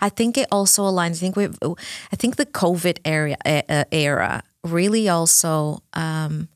I 0.00 0.08
think 0.08 0.36
it 0.38 0.48
also 0.50 0.84
aligns. 0.84 1.16
I 1.16 1.20
think 1.20 1.36
we, 1.36 1.48
I 2.12 2.16
think 2.16 2.36
the 2.36 2.46
COVID 2.46 2.98
era, 3.04 3.36
era 3.92 4.42
really 4.64 5.08
also 5.08 5.82
um, 5.92 6.48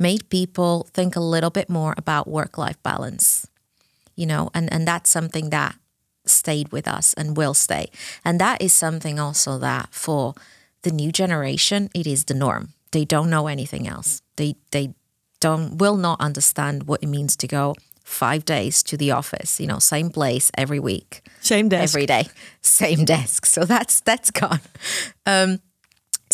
made 0.00 0.28
people 0.30 0.88
think 0.92 1.14
a 1.14 1.20
little 1.20 1.50
bit 1.50 1.68
more 1.68 1.94
about 1.96 2.26
work 2.26 2.58
life 2.58 2.82
balance, 2.82 3.46
you 4.16 4.26
know, 4.26 4.50
and, 4.54 4.72
and 4.72 4.88
that's 4.88 5.10
something 5.10 5.50
that 5.50 5.76
stayed 6.26 6.72
with 6.72 6.88
us 6.88 7.14
and 7.14 7.36
will 7.36 7.54
stay. 7.54 7.90
And 8.24 8.40
that 8.40 8.60
is 8.62 8.72
something 8.72 9.20
also 9.20 9.58
that 9.58 9.88
for 9.92 10.34
the 10.82 10.90
new 10.90 11.12
generation, 11.12 11.90
it 11.94 12.06
is 12.06 12.24
the 12.24 12.34
norm. 12.34 12.72
They 12.92 13.04
don't 13.04 13.30
know 13.30 13.46
anything 13.46 13.86
else. 13.86 14.22
They 14.36 14.56
they 14.72 14.94
don't 15.40 15.78
will 15.78 15.96
not 15.96 16.20
understand 16.20 16.84
what 16.88 17.02
it 17.02 17.06
means 17.06 17.36
to 17.36 17.46
go 17.46 17.74
five 18.04 18.44
days 18.44 18.82
to 18.82 18.96
the 18.96 19.12
office, 19.12 19.60
you 19.60 19.66
know, 19.66 19.78
same 19.78 20.10
place 20.10 20.50
every 20.58 20.80
week. 20.80 21.22
Same 21.40 21.68
desk. 21.68 21.94
Every 21.94 22.06
day. 22.06 22.28
Same 22.60 23.04
desk. 23.04 23.46
So 23.46 23.64
that's 23.64 24.00
that's 24.00 24.30
gone. 24.30 24.60
Um, 25.26 25.60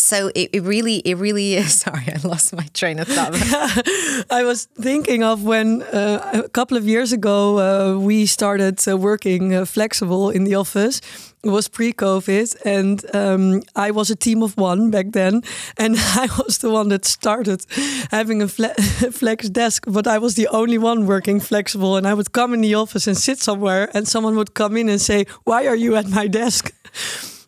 so 0.07 0.31
it, 0.35 0.49
it 0.53 0.63
really 0.63 0.97
it 0.99 1.17
really 1.17 1.55
is 1.61 1.81
sorry 1.81 2.05
i 2.13 2.27
lost 2.27 2.55
my 2.55 2.67
train 2.73 2.99
of 2.99 3.07
thought. 3.07 3.33
I 4.39 4.43
was 4.43 4.67
thinking 4.81 5.23
of 5.23 5.43
when 5.43 5.81
uh, 5.81 6.43
a 6.45 6.49
couple 6.49 6.77
of 6.77 6.85
years 6.85 7.11
ago 7.11 7.37
uh, 7.59 7.99
we 7.99 8.25
started 8.25 8.75
uh, 8.87 8.97
working 8.97 9.53
uh, 9.53 9.65
flexible 9.65 10.29
in 10.29 10.43
the 10.43 10.55
office. 10.55 11.01
It 11.43 11.49
was 11.49 11.69
pre-covid 11.69 12.55
and 12.65 13.05
um, 13.15 13.61
i 13.75 13.91
was 13.91 14.09
a 14.09 14.15
team 14.15 14.43
of 14.43 14.57
one 14.57 14.91
back 14.91 15.11
then 15.11 15.43
and 15.77 15.95
i 15.97 16.27
was 16.37 16.57
the 16.57 16.69
one 16.69 16.89
that 16.89 17.05
started 17.05 17.65
having 18.11 18.41
a 18.41 18.47
fle 18.47 18.73
flex 19.11 19.49
desk 19.49 19.85
but 19.87 20.07
i 20.07 20.17
was 20.17 20.33
the 20.33 20.47
only 20.47 20.77
one 20.77 21.05
working 21.05 21.39
flexible 21.39 21.95
and 21.95 22.07
i 22.07 22.13
would 22.13 22.31
come 22.31 22.53
in 22.55 22.61
the 22.61 22.75
office 22.75 23.07
and 23.07 23.17
sit 23.17 23.39
somewhere 23.39 23.87
and 23.93 24.07
someone 24.07 24.35
would 24.35 24.53
come 24.53 24.79
in 24.79 24.89
and 24.89 24.99
say 24.99 25.25
why 25.45 25.67
are 25.67 25.77
you 25.77 25.95
at 25.95 26.07
my 26.09 26.27
desk 26.27 26.73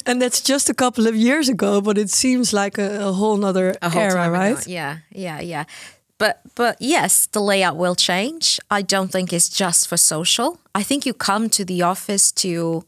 and 0.09 0.21
that's 0.21 0.41
just 0.41 0.69
a 0.69 0.73
couple 0.73 1.07
of 1.07 1.15
years 1.15 1.49
ago, 1.49 1.81
but 1.81 1.97
it 1.97 2.09
seems 2.09 2.51
like 2.51 2.77
a, 2.77 3.07
a 3.07 3.11
whole 3.13 3.41
whole 3.41 3.73
era, 3.95 4.29
right? 4.29 4.61
Ago. 4.61 4.61
Yeah, 4.65 4.97
yeah, 5.11 5.39
yeah. 5.39 5.65
But 6.17 6.41
but 6.55 6.75
yes, 6.79 7.27
the 7.27 7.39
layout 7.39 7.77
will 7.77 7.95
change. 7.95 8.59
I 8.69 8.81
don't 8.81 9.11
think 9.11 9.31
it's 9.31 9.49
just 9.49 9.87
for 9.87 9.97
social. 9.97 10.59
I 10.75 10.83
think 10.83 11.05
you 11.05 11.13
come 11.13 11.49
to 11.49 11.63
the 11.63 11.81
office 11.83 12.31
to 12.43 12.83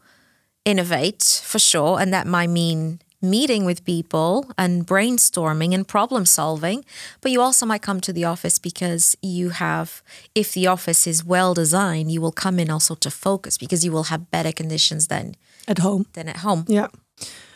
innovate 0.66 1.42
for 1.44 1.60
sure, 1.60 2.00
and 2.00 2.14
that 2.14 2.28
might 2.28 2.50
mean 2.50 3.00
meeting 3.22 3.66
with 3.66 3.86
people 3.86 4.52
and 4.58 4.86
brainstorming 4.86 5.74
and 5.74 5.88
problem 5.88 6.26
solving. 6.26 6.84
But 7.22 7.32
you 7.32 7.42
also 7.42 7.66
might 7.66 7.84
come 7.84 8.02
to 8.02 8.14
the 8.14 8.26
office 8.26 8.60
because 8.60 9.16
you 9.22 9.50
have, 9.50 10.02
if 10.34 10.54
the 10.54 10.68
office 10.68 11.06
is 11.06 11.24
well 11.24 11.54
designed, 11.54 12.12
you 12.12 12.20
will 12.20 12.32
come 12.32 12.60
in 12.60 12.72
also 12.72 12.96
to 12.96 13.12
focus 13.12 13.58
because 13.58 13.86
you 13.86 13.92
will 13.92 14.06
have 14.06 14.32
better 14.32 14.52
conditions 14.52 15.08
than 15.08 15.36
at 15.68 15.80
home. 15.80 16.06
Than 16.14 16.28
at 16.28 16.38
home. 16.38 16.66
Yeah. 16.68 16.88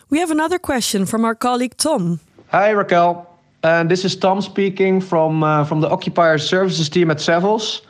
We 0.10 0.20
have 0.20 0.30
another 0.30 0.60
question 0.60 1.06
from 1.06 1.26
our 1.26 1.34
colleague 1.34 1.78
Tom. 1.78 2.20
Hi 2.50 2.70
Raquel. 2.70 3.28
Uh, 3.64 3.84
this 3.84 4.06
is 4.06 4.16
Tom 4.16 4.40
speaking 4.42 5.02
from 5.02 5.44
uh, 5.44 5.64
from 5.66 5.82
the 5.82 5.90
Occupier 5.90 6.38
Services 6.38 6.90
team 6.90 7.10
at 7.10 7.18
Savills. 7.18 7.82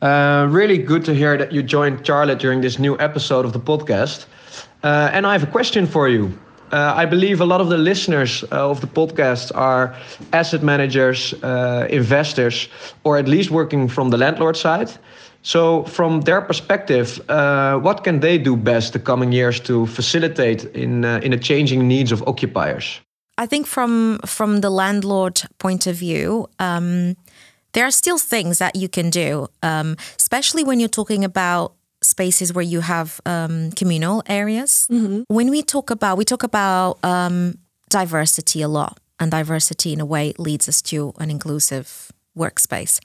Uh, 0.00 0.46
really 0.48 0.78
good 0.78 1.04
to 1.04 1.12
hear 1.12 1.36
that 1.36 1.50
you 1.50 1.64
joined 1.64 2.06
Charlotte 2.06 2.38
during 2.38 2.60
this 2.60 2.78
new 2.78 2.96
episode 3.00 3.44
of 3.44 3.52
the 3.52 3.58
podcast. 3.58 4.26
Uh, 4.84 5.10
and 5.12 5.26
I 5.26 5.32
have 5.32 5.42
a 5.42 5.50
question 5.50 5.86
for 5.86 6.08
you. 6.08 6.32
Uh, 6.70 6.94
I 6.94 7.06
believe 7.06 7.40
a 7.40 7.46
lot 7.46 7.60
of 7.60 7.68
the 7.70 7.78
listeners 7.78 8.44
uh, 8.52 8.70
of 8.70 8.80
the 8.80 8.86
podcast 8.86 9.50
are 9.56 9.96
asset 10.32 10.62
managers, 10.62 11.32
investors, 11.90 12.68
or 13.02 13.18
at 13.18 13.26
least 13.26 13.50
working 13.50 13.88
from 13.88 14.10
the 14.10 14.18
landlord 14.18 14.56
side. 14.56 14.90
So, 15.42 15.84
from 15.84 16.22
their 16.22 16.40
perspective, 16.40 17.20
what 17.82 18.04
can 18.04 18.20
they 18.20 18.38
do 18.38 18.56
best 18.56 18.92
the 18.92 18.98
coming 18.98 19.32
years 19.32 19.60
to 19.60 19.86
facilitate 19.86 20.64
in 20.74 21.04
in 21.04 21.30
the 21.30 21.38
changing 21.38 21.88
needs 21.88 22.12
of 22.12 22.22
occupiers? 22.26 23.00
I 23.38 23.46
think 23.46 23.66
from 23.66 24.18
from 24.26 24.60
the 24.60 24.70
landlord 24.70 25.42
point 25.58 25.86
of 25.86 25.94
view, 25.94 26.48
um, 26.58 27.14
there 27.72 27.84
are 27.84 27.92
still 27.92 28.18
things 28.18 28.58
that 28.58 28.74
you 28.74 28.88
can 28.88 29.10
do, 29.10 29.46
um, 29.62 29.96
especially 30.16 30.64
when 30.64 30.80
you're 30.80 30.88
talking 30.88 31.24
about 31.24 31.72
spaces 32.02 32.52
where 32.52 32.64
you 32.64 32.80
have 32.80 33.20
um, 33.24 33.70
communal 33.72 34.22
areas. 34.26 34.88
Mm-hmm. 34.90 35.22
When 35.28 35.50
we 35.50 35.62
talk 35.62 35.90
about 35.90 36.18
we 36.18 36.24
talk 36.24 36.42
about 36.42 36.98
um, 37.04 37.58
diversity 37.88 38.62
a 38.62 38.68
lot, 38.68 38.98
and 39.20 39.30
diversity 39.30 39.92
in 39.92 40.00
a 40.00 40.06
way 40.06 40.34
leads 40.38 40.68
us 40.68 40.82
to 40.82 41.12
an 41.18 41.30
inclusive 41.30 42.10
workspace. 42.38 43.00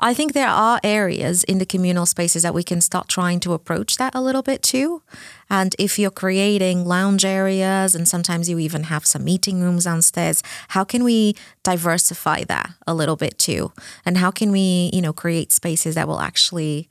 I 0.00 0.14
think 0.14 0.32
there 0.32 0.48
are 0.48 0.80
areas 0.82 1.44
in 1.44 1.58
the 1.58 1.66
communal 1.66 2.06
spaces 2.06 2.42
that 2.42 2.54
we 2.54 2.64
can 2.64 2.80
start 2.80 3.08
trying 3.08 3.38
to 3.40 3.52
approach 3.52 3.96
that 3.98 4.14
a 4.14 4.20
little 4.20 4.42
bit 4.42 4.62
too. 4.62 5.02
And 5.48 5.76
if 5.78 5.98
you're 5.98 6.10
creating 6.10 6.84
lounge 6.84 7.24
areas 7.24 7.94
and 7.94 8.08
sometimes 8.08 8.48
you 8.48 8.58
even 8.58 8.84
have 8.84 9.06
some 9.06 9.24
meeting 9.24 9.60
rooms 9.60 9.84
downstairs, 9.84 10.42
how 10.68 10.84
can 10.84 11.04
we 11.04 11.34
diversify 11.62 12.44
that 12.44 12.70
a 12.86 12.94
little 12.94 13.16
bit 13.16 13.38
too? 13.38 13.72
And 14.04 14.18
how 14.18 14.30
can 14.30 14.50
we, 14.50 14.90
you 14.92 15.02
know, 15.02 15.12
create 15.12 15.52
spaces 15.52 15.94
that 15.94 16.08
will 16.08 16.20
actually, 16.20 16.88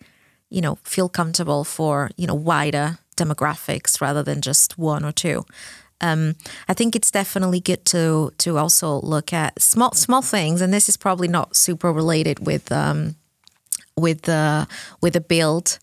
you 0.49 0.62
know, 0.62 0.78
feel 0.84 1.10
comfortable 1.10 1.63
for, 1.63 2.12
you 2.15 2.28
know, 2.28 2.36
wider 2.36 2.99
demographics 3.19 4.02
rather 4.02 4.23
than 4.23 4.41
just 4.41 4.78
one 4.78 5.04
or 5.04 5.12
two. 5.12 5.45
Um, 6.01 6.35
I 6.67 6.73
think 6.73 6.95
it's 6.95 7.12
definitely 7.12 7.59
good 7.59 7.85
to 7.85 8.31
to 8.38 8.57
also 8.57 9.01
look 9.01 9.33
at 9.33 9.62
small 9.62 9.93
small 9.93 10.21
things, 10.21 10.62
and 10.62 10.73
this 10.73 10.89
is 10.89 10.97
probably 10.97 11.27
not 11.27 11.55
super 11.55 11.91
related 11.91 12.45
with 12.45 12.71
um, 12.71 13.15
with 13.97 14.23
the 14.23 14.67
with 15.01 15.13
the 15.13 15.21
build. 15.21 15.79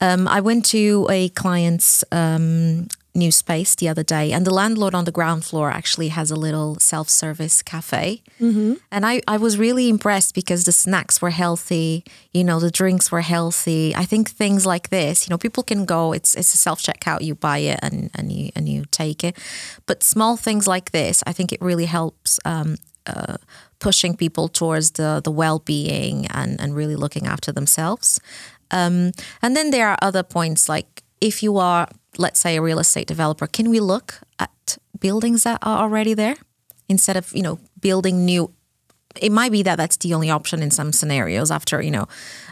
Um, 0.00 0.28
I 0.28 0.40
went 0.40 0.66
to 0.66 1.06
a 1.10 1.28
client's 1.30 2.04
um, 2.12 2.88
new 3.14 3.30
space 3.30 3.74
the 3.74 3.88
other 3.88 4.02
day, 4.02 4.32
and 4.32 4.46
the 4.46 4.52
landlord 4.52 4.94
on 4.94 5.04
the 5.04 5.12
ground 5.12 5.44
floor 5.44 5.70
actually 5.70 6.08
has 6.08 6.30
a 6.30 6.36
little 6.36 6.76
self 6.80 7.08
service 7.08 7.62
cafe. 7.62 8.22
Mm-hmm. 8.40 8.74
And 8.90 9.06
I, 9.06 9.22
I 9.28 9.36
was 9.36 9.58
really 9.58 9.88
impressed 9.88 10.34
because 10.34 10.64
the 10.64 10.72
snacks 10.72 11.22
were 11.22 11.30
healthy, 11.30 12.04
you 12.32 12.44
know, 12.44 12.58
the 12.60 12.70
drinks 12.70 13.12
were 13.12 13.20
healthy. 13.20 13.94
I 13.94 14.04
think 14.04 14.30
things 14.30 14.66
like 14.66 14.90
this, 14.90 15.26
you 15.26 15.32
know, 15.32 15.38
people 15.38 15.62
can 15.62 15.84
go, 15.84 16.12
it's 16.12 16.34
it's 16.34 16.54
a 16.54 16.58
self 16.58 16.82
checkout, 16.82 17.22
you 17.22 17.34
buy 17.34 17.58
it 17.58 17.78
and, 17.82 18.10
and 18.14 18.32
you 18.32 18.50
and 18.56 18.68
you 18.68 18.84
take 18.90 19.22
it. 19.24 19.36
But 19.86 20.02
small 20.02 20.36
things 20.36 20.66
like 20.66 20.90
this, 20.90 21.22
I 21.26 21.32
think 21.32 21.52
it 21.52 21.60
really 21.60 21.86
helps 21.86 22.40
um, 22.44 22.76
uh, 23.06 23.36
pushing 23.78 24.16
people 24.16 24.48
towards 24.48 24.92
the 24.92 25.20
the 25.22 25.30
well 25.30 25.60
being 25.60 26.26
and, 26.26 26.60
and 26.60 26.74
really 26.74 26.96
looking 26.96 27.26
after 27.26 27.52
themselves. 27.52 28.20
Um, 28.70 29.12
and 29.40 29.56
then 29.56 29.70
there 29.70 29.88
are 29.88 29.98
other 30.02 30.22
points 30.22 30.68
like 30.68 31.03
if 31.20 31.42
you 31.42 31.58
are 31.58 31.88
let's 32.18 32.40
say 32.40 32.56
a 32.56 32.62
real 32.62 32.78
estate 32.78 33.08
developer, 33.08 33.46
can 33.46 33.68
we 33.70 33.80
look 33.80 34.20
at 34.38 34.78
buildings 35.00 35.42
that 35.42 35.58
are 35.62 35.82
already 35.82 36.14
there 36.14 36.36
instead 36.88 37.16
of 37.16 37.32
you 37.34 37.42
know 37.42 37.58
building 37.80 38.24
new? 38.24 38.52
It 39.20 39.30
might 39.30 39.52
be 39.52 39.62
that 39.62 39.76
that's 39.76 39.96
the 39.98 40.12
only 40.12 40.28
option 40.28 40.60
in 40.60 40.70
some 40.70 40.92
scenarios 40.92 41.50
after 41.50 41.80
you 41.80 41.90
know 41.90 42.06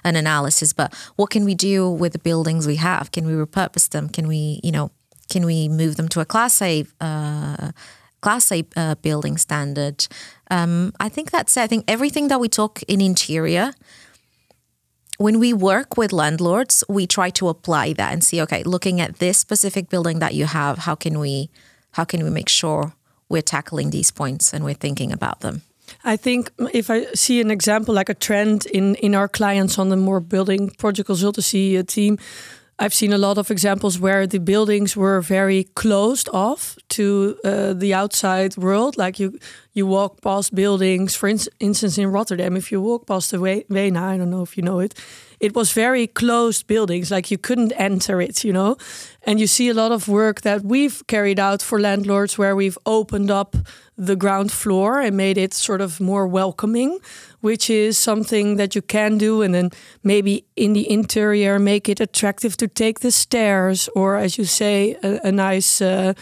an 0.05 0.16
analysis. 0.16 0.72
But 0.72 0.94
what 1.16 1.31
can 1.31 1.44
we 1.44 1.55
do 1.55 1.90
with 1.90 2.12
the 2.12 2.18
buildings 2.18 2.66
we 2.66 2.77
have? 2.77 3.11
Can 3.12 3.27
we 3.27 3.33
repurpose 3.33 3.88
them? 3.88 4.09
Can 4.09 4.27
we 4.29 4.61
you 4.62 4.72
know 4.72 4.90
can 5.29 5.46
we 5.46 5.68
move 5.68 5.96
them 5.96 6.09
to 6.09 6.20
a 6.20 6.25
class 6.25 6.61
A? 6.62 6.85
Uh, 7.01 7.72
Class 8.22 8.53
A 8.53 8.64
uh, 8.77 8.94
building 9.03 9.37
standard. 9.37 10.07
Um, 10.51 10.92
I 11.01 11.09
think 11.09 11.33
that's. 11.33 11.57
I 11.57 11.66
think 11.66 11.85
everything 11.88 12.29
that 12.29 12.38
we 12.38 12.48
talk 12.48 12.81
in 12.85 13.01
interior 13.01 13.72
when 15.23 15.39
we 15.39 15.53
work 15.53 15.97
with 15.97 16.13
landlords, 16.13 16.83
we 16.89 17.07
try 17.07 17.31
to 17.31 17.49
apply 17.49 17.93
that 17.93 18.13
and 18.13 18.25
see, 18.25 18.43
okay, 18.43 18.63
looking 18.65 19.01
at 19.01 19.19
this 19.19 19.39
specific 19.39 19.89
building 19.89 20.19
that 20.19 20.35
you 20.35 20.47
have, 20.47 20.79
how 20.79 20.97
can 20.97 21.19
we 21.19 21.49
how 21.93 22.05
can 22.05 22.25
we 22.25 22.31
make 22.31 22.49
sure 22.49 22.93
we're 23.29 23.43
tackling 23.43 23.91
these 23.91 24.11
points 24.11 24.53
and 24.53 24.65
we're 24.65 24.81
thinking 24.81 25.13
about 25.13 25.41
them? 25.41 25.63
I 26.05 26.17
think 26.17 26.51
if 26.73 26.91
I 26.91 27.07
see 27.15 27.41
an 27.41 27.51
example 27.51 27.95
like 27.95 28.09
a 28.09 28.15
trend 28.15 28.67
in 28.67 28.97
in 28.97 29.15
our 29.15 29.29
clients 29.29 29.79
on 29.79 29.89
the 29.91 29.97
more 29.97 30.21
building 30.21 30.71
project 30.79 31.09
consultancy 31.09 31.87
team, 31.87 32.19
I've 32.79 32.95
seen 32.95 33.13
a 33.13 33.19
lot 33.19 33.39
of 33.39 33.51
examples 33.51 33.99
where 33.99 34.27
the 34.27 34.41
buildings 34.41 34.97
were 34.97 35.21
very 35.21 35.65
closed 35.75 36.29
off 36.33 36.77
to 36.89 37.37
uh, 37.45 37.75
the 37.75 37.95
outside 37.95 38.57
world. 38.57 38.97
Like 38.97 39.21
you, 39.21 39.39
you 39.73 39.87
walk 39.87 40.21
past 40.21 40.55
buildings. 40.55 41.15
For 41.15 41.29
instance, 41.29 41.99
in 41.99 42.11
Rotterdam, 42.11 42.57
if 42.57 42.73
you 42.73 42.81
walk 42.81 43.07
past 43.07 43.31
the 43.31 43.39
Weena, 43.39 44.03
I 44.03 44.17
don't 44.17 44.31
know 44.31 44.43
if 44.43 44.57
you 44.57 44.63
know 44.63 44.81
it, 44.81 44.95
it 45.39 45.55
was 45.55 45.73
very 45.73 46.07
closed 46.07 46.67
buildings. 46.67 47.11
Like 47.11 47.31
you 47.31 47.39
couldn't 47.39 47.73
enter 47.73 48.21
it, 48.21 48.43
you 48.43 48.53
know. 48.53 48.77
And 49.25 49.39
you 49.39 49.47
see 49.47 49.69
a 49.69 49.75
lot 49.75 49.93
of 49.93 50.09
work 50.09 50.41
that 50.41 50.63
we've 50.63 51.07
carried 51.07 51.39
out 51.39 51.63
for 51.63 51.79
landlords 51.79 52.39
where 52.39 52.57
we've 52.57 52.79
opened 52.87 53.31
up 53.31 53.55
the 54.07 54.17
ground 54.17 54.51
floor 54.51 55.01
and 55.01 55.17
made 55.17 55.38
it 55.38 55.55
sort 55.55 55.81
of 55.81 56.01
more 56.01 56.27
welcoming 56.27 56.99
which 57.43 57.69
is 57.69 57.99
something 57.99 58.57
that 58.57 58.75
you 58.75 58.83
can 58.83 59.19
do. 59.19 59.43
And 59.43 59.53
then 59.53 59.71
maybe 60.03 60.45
in 60.57 60.73
the 60.73 60.91
interior, 60.91 61.59
make 61.59 61.88
it 61.88 62.01
attractive 62.01 62.57
to 62.57 62.69
take 62.69 63.01
the 63.01 63.11
stairs, 63.11 63.88
or 63.95 64.17
as 64.17 64.38
you 64.38 64.45
say, 64.45 64.97
a, 65.03 65.29
a 65.29 65.33
nice 65.33 65.83
uh, 65.83 66.15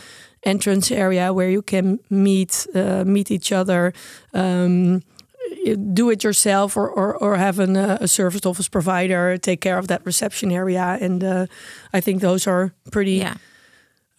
entrance 0.43 0.90
area 0.90 1.33
where 1.33 1.51
you 1.51 1.62
can 1.62 2.01
meet 2.09 2.66
uh, 2.75 3.05
meet 3.05 3.31
each 3.31 3.53
other. 3.53 3.93
Um, 4.33 5.03
do 5.93 6.11
it 6.11 6.23
yourself 6.23 6.77
or, 6.77 6.88
or, 6.88 7.16
or 7.16 7.37
have 7.37 7.59
an, 7.59 7.77
uh, 7.77 7.99
a 8.01 8.07
service 8.07 8.47
office 8.47 8.69
provider 8.69 9.37
take 9.37 9.61
care 9.61 9.79
of 9.79 9.88
that 9.88 10.01
reception 10.07 10.53
area. 10.53 10.97
And 11.01 11.25
uh, 11.25 11.47
I 11.93 12.01
think 12.01 12.21
those 12.21 12.47
are 12.47 12.73
pretty 12.93 13.16
yeah. 13.16 13.35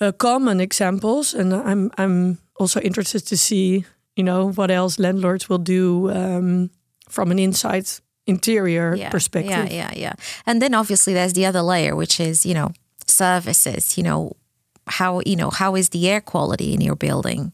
uh, 0.02 0.12
common 0.12 0.60
examples. 0.60 1.34
And 1.34 1.54
I'm, 1.54 1.90
I'm 1.98 2.40
also 2.62 2.80
interested 2.80 3.22
to 3.28 3.38
see, 3.38 3.86
you 4.16 4.24
know, 4.24 4.52
what 4.52 4.72
else 4.72 5.00
landlords 5.00 5.50
will 5.50 5.58
do 5.58 6.10
um, 6.12 6.70
from 7.10 7.32
an 7.32 7.40
inside 7.40 7.90
interior 8.28 8.96
yeah, 8.96 9.10
perspective. 9.10 9.52
Yeah, 9.52 9.68
yeah, 9.70 9.92
yeah. 9.96 10.14
And 10.46 10.62
then 10.62 10.74
obviously 10.74 11.14
there's 11.14 11.34
the 11.34 11.46
other 11.46 11.62
layer, 11.62 11.96
which 11.96 12.20
is, 12.20 12.46
you 12.46 12.54
know, 12.54 12.72
services, 13.08 13.98
you 13.98 14.04
know, 14.04 14.36
how, 14.88 15.22
you 15.26 15.36
know, 15.36 15.50
how 15.50 15.76
is 15.76 15.90
the 15.90 16.08
air 16.08 16.22
quality 16.22 16.74
in 16.74 16.82
your 16.82 16.96
building? 16.96 17.54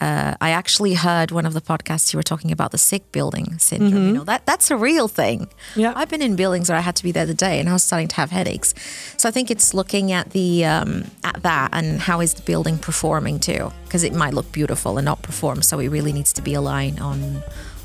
Uh, 0.00 0.34
I 0.40 0.50
actually 0.50 0.94
heard 0.94 1.30
one 1.30 1.46
of 1.46 1.54
the 1.54 1.60
podcasts 1.60 2.12
you 2.12 2.18
were 2.18 2.22
talking 2.22 2.52
about 2.52 2.70
the 2.70 2.78
sick 2.78 3.10
building 3.12 3.58
syndrome. 3.58 3.92
Mm-hmm. 3.92 4.06
You 4.06 4.12
know 4.14 4.24
that 4.24 4.46
that's 4.46 4.70
a 4.70 4.76
real 4.76 5.08
thing. 5.08 5.48
Yeah, 5.74 5.92
I've 5.96 6.08
been 6.08 6.22
in 6.22 6.36
buildings 6.36 6.68
where 6.68 6.78
I 6.78 6.80
had 6.80 6.96
to 6.96 7.02
be 7.02 7.12
there 7.12 7.26
the 7.26 7.34
day, 7.34 7.58
and 7.60 7.68
I 7.68 7.72
was 7.72 7.82
starting 7.82 8.08
to 8.08 8.16
have 8.16 8.30
headaches. 8.30 8.74
So 9.16 9.28
I 9.28 9.32
think 9.32 9.50
it's 9.50 9.74
looking 9.74 10.12
at 10.12 10.30
the 10.30 10.64
um, 10.64 11.04
at 11.24 11.42
that 11.42 11.70
and 11.72 12.00
how 12.00 12.20
is 12.20 12.34
the 12.34 12.42
building 12.42 12.78
performing 12.78 13.40
too, 13.40 13.72
because 13.84 14.04
it 14.04 14.14
might 14.14 14.34
look 14.34 14.50
beautiful 14.52 14.98
and 14.98 15.04
not 15.04 15.22
perform. 15.22 15.62
So 15.62 15.78
it 15.80 15.88
really 15.88 16.12
needs 16.12 16.32
to 16.34 16.42
be 16.42 16.54
aligned 16.54 17.00
on 17.00 17.42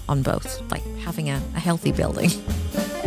on 0.08 0.22
both, 0.22 0.62
like 0.72 0.86
having 1.00 1.30
a, 1.30 1.42
a 1.56 1.60
healthy 1.60 1.92
building. 1.92 2.30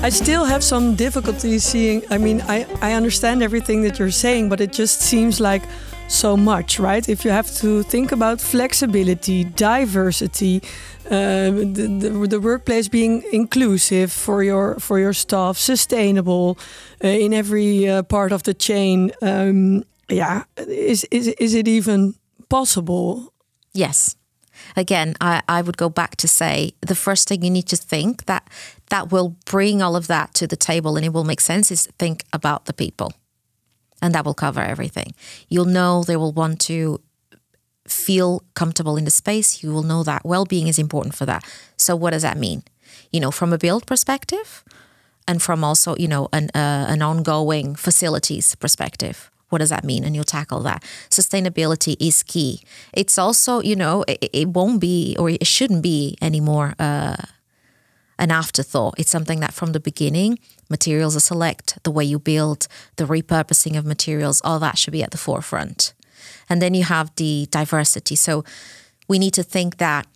I 0.00 0.10
still 0.10 0.44
have 0.44 0.62
some 0.62 0.94
difficulty 0.94 1.58
seeing. 1.58 2.02
I 2.08 2.18
mean, 2.18 2.40
I, 2.42 2.66
I 2.80 2.92
understand 2.92 3.42
everything 3.42 3.82
that 3.82 3.98
you're 3.98 4.12
saying, 4.12 4.48
but 4.48 4.60
it 4.60 4.72
just 4.72 5.00
seems 5.00 5.40
like 5.40 5.62
so 6.06 6.36
much, 6.36 6.78
right? 6.78 7.06
If 7.08 7.24
you 7.24 7.32
have 7.32 7.50
to 7.56 7.82
think 7.82 8.12
about 8.12 8.40
flexibility, 8.40 9.44
diversity, 9.44 10.62
uh, 11.06 11.50
the, 11.50 11.98
the, 12.00 12.26
the, 12.28 12.40
workplace 12.40 12.88
being 12.88 13.24
inclusive 13.32 14.12
for 14.12 14.42
your 14.42 14.78
for 14.78 14.98
your 14.98 15.12
staff, 15.12 15.58
sustainable 15.58 16.58
uh, 17.02 17.08
in 17.08 17.34
every 17.34 17.88
uh, 17.88 18.02
part 18.04 18.32
of 18.32 18.44
the 18.44 18.54
chain. 18.54 19.10
Um, 19.20 19.84
yeah, 20.08 20.44
is 20.56 21.04
is 21.10 21.28
is 21.28 21.54
it 21.54 21.66
even 21.66 22.14
possible. 22.48 23.32
Yes. 23.74 24.17
Again, 24.76 25.14
I, 25.20 25.42
I 25.48 25.62
would 25.62 25.76
go 25.76 25.88
back 25.88 26.16
to 26.16 26.28
say 26.28 26.72
the 26.80 26.94
first 26.94 27.28
thing 27.28 27.42
you 27.42 27.50
need 27.50 27.68
to 27.68 27.76
think 27.76 28.26
that 28.26 28.48
that 28.90 29.12
will 29.12 29.36
bring 29.44 29.82
all 29.82 29.96
of 29.96 30.06
that 30.06 30.34
to 30.34 30.46
the 30.46 30.56
table 30.56 30.96
and 30.96 31.04
it 31.04 31.12
will 31.12 31.24
make 31.24 31.40
sense 31.40 31.70
is 31.70 31.88
think 31.98 32.24
about 32.32 32.66
the 32.66 32.72
people. 32.72 33.12
And 34.00 34.14
that 34.14 34.24
will 34.24 34.34
cover 34.34 34.60
everything. 34.60 35.12
You'll 35.48 35.64
know 35.64 36.04
they 36.04 36.16
will 36.16 36.32
want 36.32 36.60
to 36.62 37.00
feel 37.88 38.44
comfortable 38.54 38.96
in 38.96 39.04
the 39.04 39.10
space. 39.10 39.62
You 39.62 39.72
will 39.72 39.82
know 39.82 40.02
that 40.04 40.24
well 40.24 40.44
being 40.44 40.68
is 40.68 40.78
important 40.78 41.14
for 41.14 41.26
that. 41.26 41.44
So, 41.76 41.96
what 41.96 42.10
does 42.10 42.22
that 42.22 42.36
mean? 42.36 42.62
You 43.10 43.20
know, 43.20 43.30
from 43.32 43.52
a 43.52 43.58
build 43.58 43.86
perspective 43.86 44.62
and 45.26 45.42
from 45.42 45.64
also, 45.64 45.96
you 45.96 46.06
know, 46.06 46.28
an, 46.32 46.50
uh, 46.54 46.86
an 46.88 47.02
ongoing 47.02 47.74
facilities 47.74 48.54
perspective 48.54 49.30
what 49.48 49.58
does 49.58 49.70
that 49.70 49.84
mean? 49.84 50.04
And 50.04 50.14
you'll 50.14 50.24
tackle 50.24 50.60
that. 50.60 50.82
Sustainability 51.10 51.96
is 52.00 52.22
key. 52.22 52.62
It's 52.92 53.18
also, 53.18 53.60
you 53.60 53.76
know, 53.76 54.04
it, 54.06 54.30
it 54.32 54.48
won't 54.48 54.80
be 54.80 55.16
or 55.18 55.30
it 55.30 55.46
shouldn't 55.46 55.82
be 55.82 56.16
anymore 56.20 56.74
uh, 56.78 57.16
an 58.18 58.30
afterthought. 58.30 58.94
It's 58.98 59.10
something 59.10 59.40
that 59.40 59.54
from 59.54 59.72
the 59.72 59.80
beginning, 59.80 60.38
materials 60.68 61.16
are 61.16 61.20
select, 61.20 61.78
the 61.84 61.90
way 61.90 62.04
you 62.04 62.18
build, 62.18 62.68
the 62.96 63.04
repurposing 63.04 63.78
of 63.78 63.86
materials, 63.86 64.40
all 64.44 64.58
that 64.58 64.76
should 64.76 64.92
be 64.92 65.02
at 65.02 65.12
the 65.12 65.18
forefront. 65.18 65.94
And 66.48 66.60
then 66.60 66.74
you 66.74 66.84
have 66.84 67.14
the 67.16 67.46
diversity. 67.50 68.16
So 68.16 68.44
we 69.06 69.18
need 69.18 69.34
to 69.34 69.42
think 69.42 69.78
that 69.78 70.06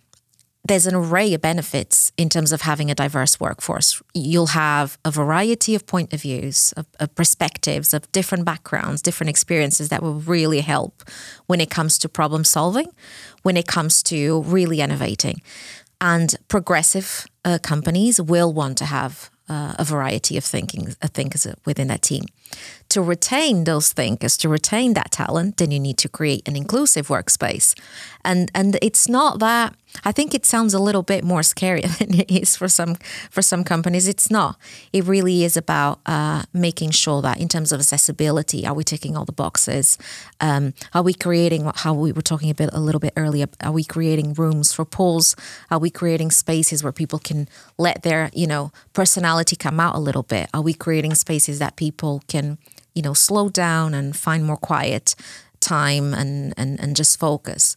there's 0.65 0.87
an 0.87 0.95
array 0.95 1.33
of 1.33 1.41
benefits 1.41 2.11
in 2.17 2.29
terms 2.29 2.53
of 2.53 2.61
having 2.61 2.89
a 2.89 2.95
diverse 2.95 3.39
workforce. 3.39 4.01
You'll 4.13 4.47
have 4.47 4.97
a 5.03 5.11
variety 5.11 5.75
of 5.75 5.85
point 5.85 6.13
of 6.13 6.21
views, 6.21 6.73
of, 6.77 6.85
of, 6.99 7.13
perspectives, 7.15 7.93
of 7.93 8.09
different 8.13 8.45
backgrounds, 8.45 9.01
different 9.01 9.29
experiences 9.29 9.89
that 9.89 10.01
will 10.01 10.19
really 10.21 10.61
help 10.61 11.03
when 11.47 11.59
it 11.59 11.69
comes 11.69 11.97
to 11.99 12.09
problem 12.09 12.45
solving, 12.45 12.87
when 13.41 13.57
it 13.57 13.67
comes 13.67 14.01
to 14.03 14.41
really 14.43 14.79
innovating. 14.79 15.41
And 15.99 16.33
progressive 16.47 17.25
uh, 17.43 17.59
companies 17.61 18.21
will 18.21 18.53
want 18.53 18.77
to 18.77 18.85
have 18.85 19.29
uh, 19.49 19.75
a 19.77 19.83
variety 19.83 20.37
of 20.37 20.45
thinking 20.45 20.95
uh, 21.01 21.07
thinkers 21.07 21.45
within 21.65 21.87
that 21.89 22.01
team. 22.01 22.23
To 22.93 23.01
retain 23.01 23.63
those 23.63 23.91
thinkers, 23.91 24.37
to 24.37 24.49
retain 24.49 24.93
that 24.93 25.09
talent, 25.09 25.57
then 25.57 25.71
you 25.71 25.79
need 25.79 25.97
to 25.97 26.09
create 26.09 26.47
an 26.47 26.55
inclusive 26.55 27.07
workspace. 27.07 27.73
And 28.23 28.51
and 28.53 28.77
it's 28.81 29.07
not 29.09 29.39
that 29.39 29.73
I 30.05 30.11
think 30.11 30.33
it 30.33 30.45
sounds 30.45 30.73
a 30.73 30.79
little 30.79 31.03
bit 31.03 31.23
more 31.23 31.43
scary 31.43 31.81
than 31.99 32.13
it 32.13 32.31
is 32.31 32.55
for 32.55 32.67
some 32.67 32.95
for 33.29 33.41
some 33.41 33.63
companies. 33.63 34.07
It's 34.07 34.29
not. 34.29 34.57
It 34.91 35.05
really 35.05 35.43
is 35.43 35.57
about 35.57 35.99
uh, 36.05 36.43
making 36.53 36.91
sure 36.91 37.21
that 37.21 37.39
in 37.39 37.47
terms 37.47 37.71
of 37.71 37.79
accessibility, 37.79 38.65
are 38.65 38.73
we 38.73 38.83
ticking 38.83 39.15
all 39.15 39.25
the 39.25 39.31
boxes? 39.31 39.97
Um, 40.39 40.73
are 40.93 41.03
we 41.03 41.13
creating 41.13 41.71
how 41.75 41.93
we 41.93 42.11
were 42.11 42.21
talking 42.21 42.49
a 42.49 42.55
bit 42.55 42.69
a 42.73 42.79
little 42.79 42.99
bit 42.99 43.13
earlier? 43.15 43.47
Are 43.61 43.71
we 43.71 43.83
creating 43.83 44.33
rooms 44.33 44.73
for 44.73 44.85
pools? 44.85 45.35
Are 45.69 45.79
we 45.79 45.89
creating 45.89 46.31
spaces 46.31 46.83
where 46.83 46.93
people 46.93 47.19
can 47.19 47.47
let 47.77 48.03
their 48.03 48.29
you 48.33 48.47
know 48.47 48.71
personality 48.93 49.55
come 49.55 49.79
out 49.79 49.95
a 49.95 49.99
little 49.99 50.23
bit? 50.23 50.49
Are 50.53 50.61
we 50.61 50.73
creating 50.73 51.15
spaces 51.15 51.59
that 51.59 51.75
people 51.75 52.21
can 52.27 52.57
you 52.95 53.01
know 53.01 53.13
slow 53.13 53.49
down 53.49 53.93
and 53.93 54.15
find 54.15 54.45
more 54.45 54.57
quiet 54.57 55.15
time 55.59 56.13
and 56.13 56.53
and, 56.57 56.79
and 56.79 56.95
just 56.95 57.19
focus? 57.19 57.75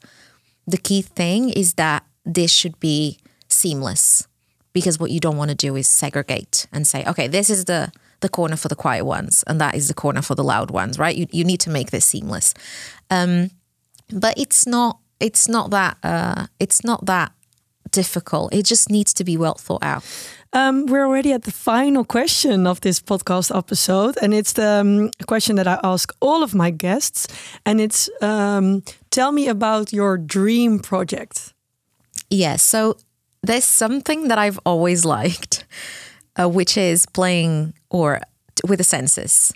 the 0.67 0.77
key 0.77 1.03
thing 1.03 1.51
is 1.51 1.75
that 1.75 2.05
this 2.25 2.51
should 2.51 2.79
be 2.81 3.19
seamless 3.49 4.27
because 4.73 4.99
what 4.99 5.11
you 5.11 5.21
don't 5.21 5.37
want 5.37 5.51
to 5.51 5.55
do 5.55 5.77
is 5.77 5.87
segregate 5.87 6.67
and 6.73 6.87
say, 6.87 7.05
okay, 7.07 7.29
this 7.29 7.49
is 7.49 7.65
the 7.65 7.93
the 8.21 8.29
corner 8.31 8.57
for 8.57 8.69
the 8.69 8.75
quiet 8.75 9.05
ones 9.05 9.45
and 9.47 9.61
that 9.61 9.75
is 9.75 9.89
the 9.89 9.95
corner 9.95 10.23
for 10.23 10.35
the 10.35 10.43
loud 10.43 10.71
ones, 10.71 10.99
right? 10.99 11.17
You 11.17 11.27
you 11.31 11.45
need 11.45 11.61
to 11.61 11.71
make 11.71 11.91
this 11.91 12.05
seamless. 12.05 12.55
Um, 13.11 13.51
but 14.11 14.35
it's 14.37 14.67
not 14.67 14.99
it's 15.21 15.49
not 15.49 15.71
that 15.71 15.99
uh, 16.03 16.47
it's 16.59 16.83
not 16.83 17.07
that 17.07 17.33
difficult. 17.91 18.53
It 18.53 18.65
just 18.65 18.91
needs 18.91 19.15
to 19.15 19.25
be 19.25 19.37
well 19.37 19.55
thought 19.55 19.83
out. 19.83 20.05
Um, 20.53 20.87
we're 20.87 21.05
already 21.07 21.33
at 21.33 21.43
the 21.43 21.53
final 21.53 22.05
question 22.05 22.67
of 22.67 22.81
this 22.81 23.01
podcast 23.01 23.57
episode, 23.57 24.17
and 24.23 24.33
it's 24.33 24.53
the 24.55 24.81
um, 24.81 25.11
question 25.27 25.57
that 25.57 25.67
I 25.67 25.79
ask 25.83 26.13
all 26.21 26.43
of 26.43 26.55
my 26.55 26.71
guests, 26.71 27.27
and 27.65 27.81
it's 27.81 28.09
um, 28.23 28.83
tell 29.11 29.33
me 29.33 29.49
about 29.49 29.93
your 29.93 30.17
dream 30.17 30.79
project. 30.79 31.53
Yes, 32.31 32.41
yeah, 32.41 32.57
so 32.57 32.97
there's 33.43 33.65
something 33.65 34.29
that 34.29 34.39
I've 34.39 34.59
always 34.65 35.05
liked, 35.05 35.65
uh, 36.37 36.49
which 36.49 36.77
is 36.77 37.07
playing 37.07 37.75
or 37.91 38.21
with 38.67 38.79
the 38.79 38.85
senses. 38.85 39.53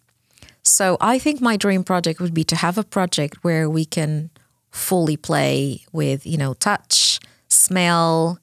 So 0.62 0.96
I 1.00 1.18
think 1.18 1.40
my 1.40 1.56
dream 1.56 1.82
project 1.84 2.20
would 2.20 2.34
be 2.34 2.44
to 2.44 2.56
have 2.56 2.76
a 2.78 2.84
project 2.84 3.42
where 3.42 3.68
we 3.70 3.84
can 3.84 4.30
fully 4.70 5.16
play 5.16 5.84
with, 5.92 6.26
you 6.26 6.36
know, 6.36 6.54
touch, 6.54 7.18
smell, 7.48 8.38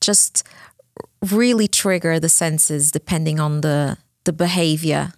just 0.00 0.44
really 1.30 1.68
trigger 1.68 2.18
the 2.18 2.28
senses 2.28 2.90
depending 2.90 3.38
on 3.40 3.60
the 3.60 3.98
the 4.24 4.32
behavior 4.32 5.12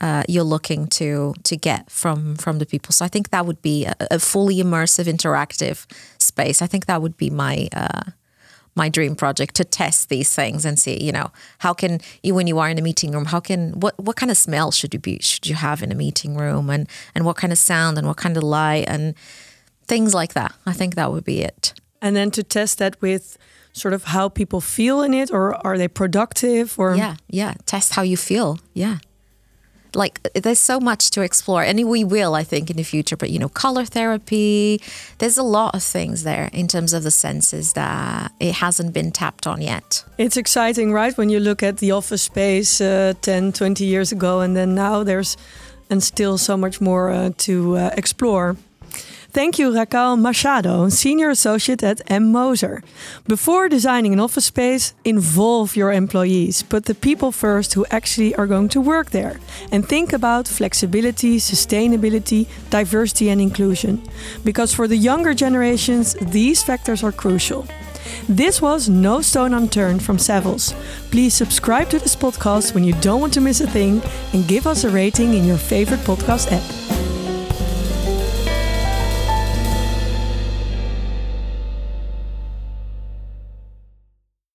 uh, 0.00 0.22
you're 0.28 0.44
looking 0.44 0.86
to 0.86 1.34
to 1.42 1.56
get 1.56 1.90
from 1.90 2.36
from 2.36 2.58
the 2.58 2.66
people. 2.66 2.92
So 2.92 3.04
I 3.04 3.08
think 3.08 3.30
that 3.30 3.46
would 3.46 3.60
be 3.60 3.84
a, 3.84 3.94
a 4.10 4.18
fully 4.18 4.56
immersive, 4.56 5.06
interactive 5.06 5.86
space. 6.18 6.62
I 6.62 6.66
think 6.66 6.86
that 6.86 7.02
would 7.02 7.16
be 7.16 7.30
my 7.30 7.68
uh, 7.72 8.10
my 8.74 8.88
dream 8.88 9.14
project 9.14 9.54
to 9.56 9.64
test 9.64 10.08
these 10.08 10.34
things 10.34 10.64
and 10.64 10.78
see, 10.78 11.02
you 11.02 11.12
know, 11.12 11.30
how 11.58 11.74
can 11.74 12.00
you 12.22 12.34
when 12.34 12.46
you 12.46 12.58
are 12.58 12.70
in 12.70 12.78
a 12.78 12.82
meeting 12.82 13.12
room, 13.12 13.26
how 13.26 13.40
can 13.40 13.78
what 13.80 13.98
what 13.98 14.16
kind 14.16 14.30
of 14.30 14.38
smell 14.38 14.70
should 14.70 14.94
you 14.94 15.00
be 15.00 15.18
should 15.20 15.46
you 15.46 15.54
have 15.54 15.82
in 15.82 15.92
a 15.92 15.94
meeting 15.94 16.34
room, 16.36 16.70
and 16.70 16.88
and 17.14 17.24
what 17.26 17.36
kind 17.36 17.52
of 17.52 17.58
sound 17.58 17.98
and 17.98 18.06
what 18.06 18.16
kind 18.16 18.36
of 18.36 18.42
light 18.42 18.86
and 18.88 19.14
things 19.86 20.14
like 20.14 20.32
that. 20.32 20.54
I 20.64 20.72
think 20.72 20.94
that 20.94 21.12
would 21.12 21.24
be 21.24 21.42
it. 21.42 21.74
And 22.00 22.16
then 22.16 22.30
to 22.30 22.42
test 22.42 22.78
that 22.78 23.00
with 23.02 23.36
sort 23.72 23.94
of 23.94 24.04
how 24.04 24.28
people 24.28 24.60
feel 24.60 25.02
in 25.02 25.14
it 25.14 25.30
or 25.30 25.54
are 25.66 25.78
they 25.78 25.88
productive 25.88 26.78
or 26.78 26.94
yeah 26.96 27.16
yeah 27.28 27.54
test 27.66 27.94
how 27.94 28.02
you 28.02 28.16
feel 28.16 28.58
yeah. 28.74 28.98
Like 29.92 30.20
there's 30.34 30.60
so 30.60 30.78
much 30.78 31.10
to 31.10 31.22
explore 31.22 31.64
and 31.64 31.88
we 31.88 32.04
will 32.04 32.36
i 32.36 32.44
think 32.44 32.70
in 32.70 32.76
the 32.76 32.84
future 32.84 33.16
but 33.16 33.30
you 33.30 33.40
know 33.40 33.48
color 33.48 33.84
therapy 33.84 34.80
there's 35.18 35.36
a 35.36 35.42
lot 35.42 35.74
of 35.74 35.82
things 35.82 36.22
there 36.22 36.48
in 36.52 36.68
terms 36.68 36.92
of 36.92 37.02
the 37.02 37.10
senses 37.10 37.72
that 37.72 38.30
it 38.38 38.54
hasn't 38.54 38.92
been 38.92 39.10
tapped 39.10 39.46
on 39.48 39.60
yet. 39.60 40.04
It's 40.16 40.36
exciting 40.36 40.92
right? 40.92 41.16
When 41.18 41.28
you 41.28 41.40
look 41.40 41.62
at 41.64 41.78
the 41.78 41.90
office 41.90 42.22
space 42.22 42.80
uh, 42.80 43.14
10 43.20 43.52
20 43.52 43.84
years 43.84 44.12
ago 44.12 44.40
and 44.40 44.54
then 44.54 44.76
now 44.76 45.02
there's 45.02 45.36
and 45.90 46.02
still 46.02 46.38
so 46.38 46.56
much 46.56 46.80
more 46.80 47.10
uh, 47.10 47.30
to 47.38 47.76
uh, 47.76 47.90
explore 47.96 48.56
Thank 49.32 49.60
you, 49.60 49.72
Raquel 49.72 50.16
Machado, 50.16 50.88
Senior 50.88 51.30
Associate 51.30 51.80
at 51.84 52.02
M. 52.10 52.32
Moser. 52.32 52.82
Before 53.28 53.68
designing 53.68 54.12
an 54.12 54.18
office 54.18 54.46
space, 54.46 54.92
involve 55.04 55.76
your 55.76 55.92
employees. 55.92 56.64
Put 56.64 56.86
the 56.86 56.96
people 56.96 57.30
first 57.30 57.74
who 57.74 57.86
actually 57.92 58.34
are 58.34 58.48
going 58.48 58.68
to 58.70 58.80
work 58.80 59.10
there. 59.10 59.38
And 59.70 59.86
think 59.86 60.12
about 60.12 60.48
flexibility, 60.48 61.36
sustainability, 61.36 62.48
diversity, 62.70 63.30
and 63.30 63.40
inclusion. 63.40 64.02
Because 64.42 64.74
for 64.74 64.88
the 64.88 64.96
younger 64.96 65.32
generations, 65.32 66.14
these 66.14 66.64
factors 66.64 67.04
are 67.04 67.12
crucial. 67.12 67.68
This 68.28 68.60
was 68.60 68.88
No 68.88 69.22
Stone 69.22 69.54
Unturned 69.54 70.02
from 70.02 70.16
Savills. 70.16 70.74
Please 71.12 71.34
subscribe 71.34 71.88
to 71.90 72.00
this 72.00 72.16
podcast 72.16 72.74
when 72.74 72.82
you 72.82 72.94
don't 72.94 73.20
want 73.20 73.34
to 73.34 73.40
miss 73.40 73.60
a 73.60 73.68
thing 73.68 74.02
and 74.32 74.48
give 74.48 74.66
us 74.66 74.82
a 74.82 74.90
rating 74.90 75.34
in 75.34 75.44
your 75.44 75.58
favorite 75.58 76.00
podcast 76.00 76.50
app. 76.50 76.99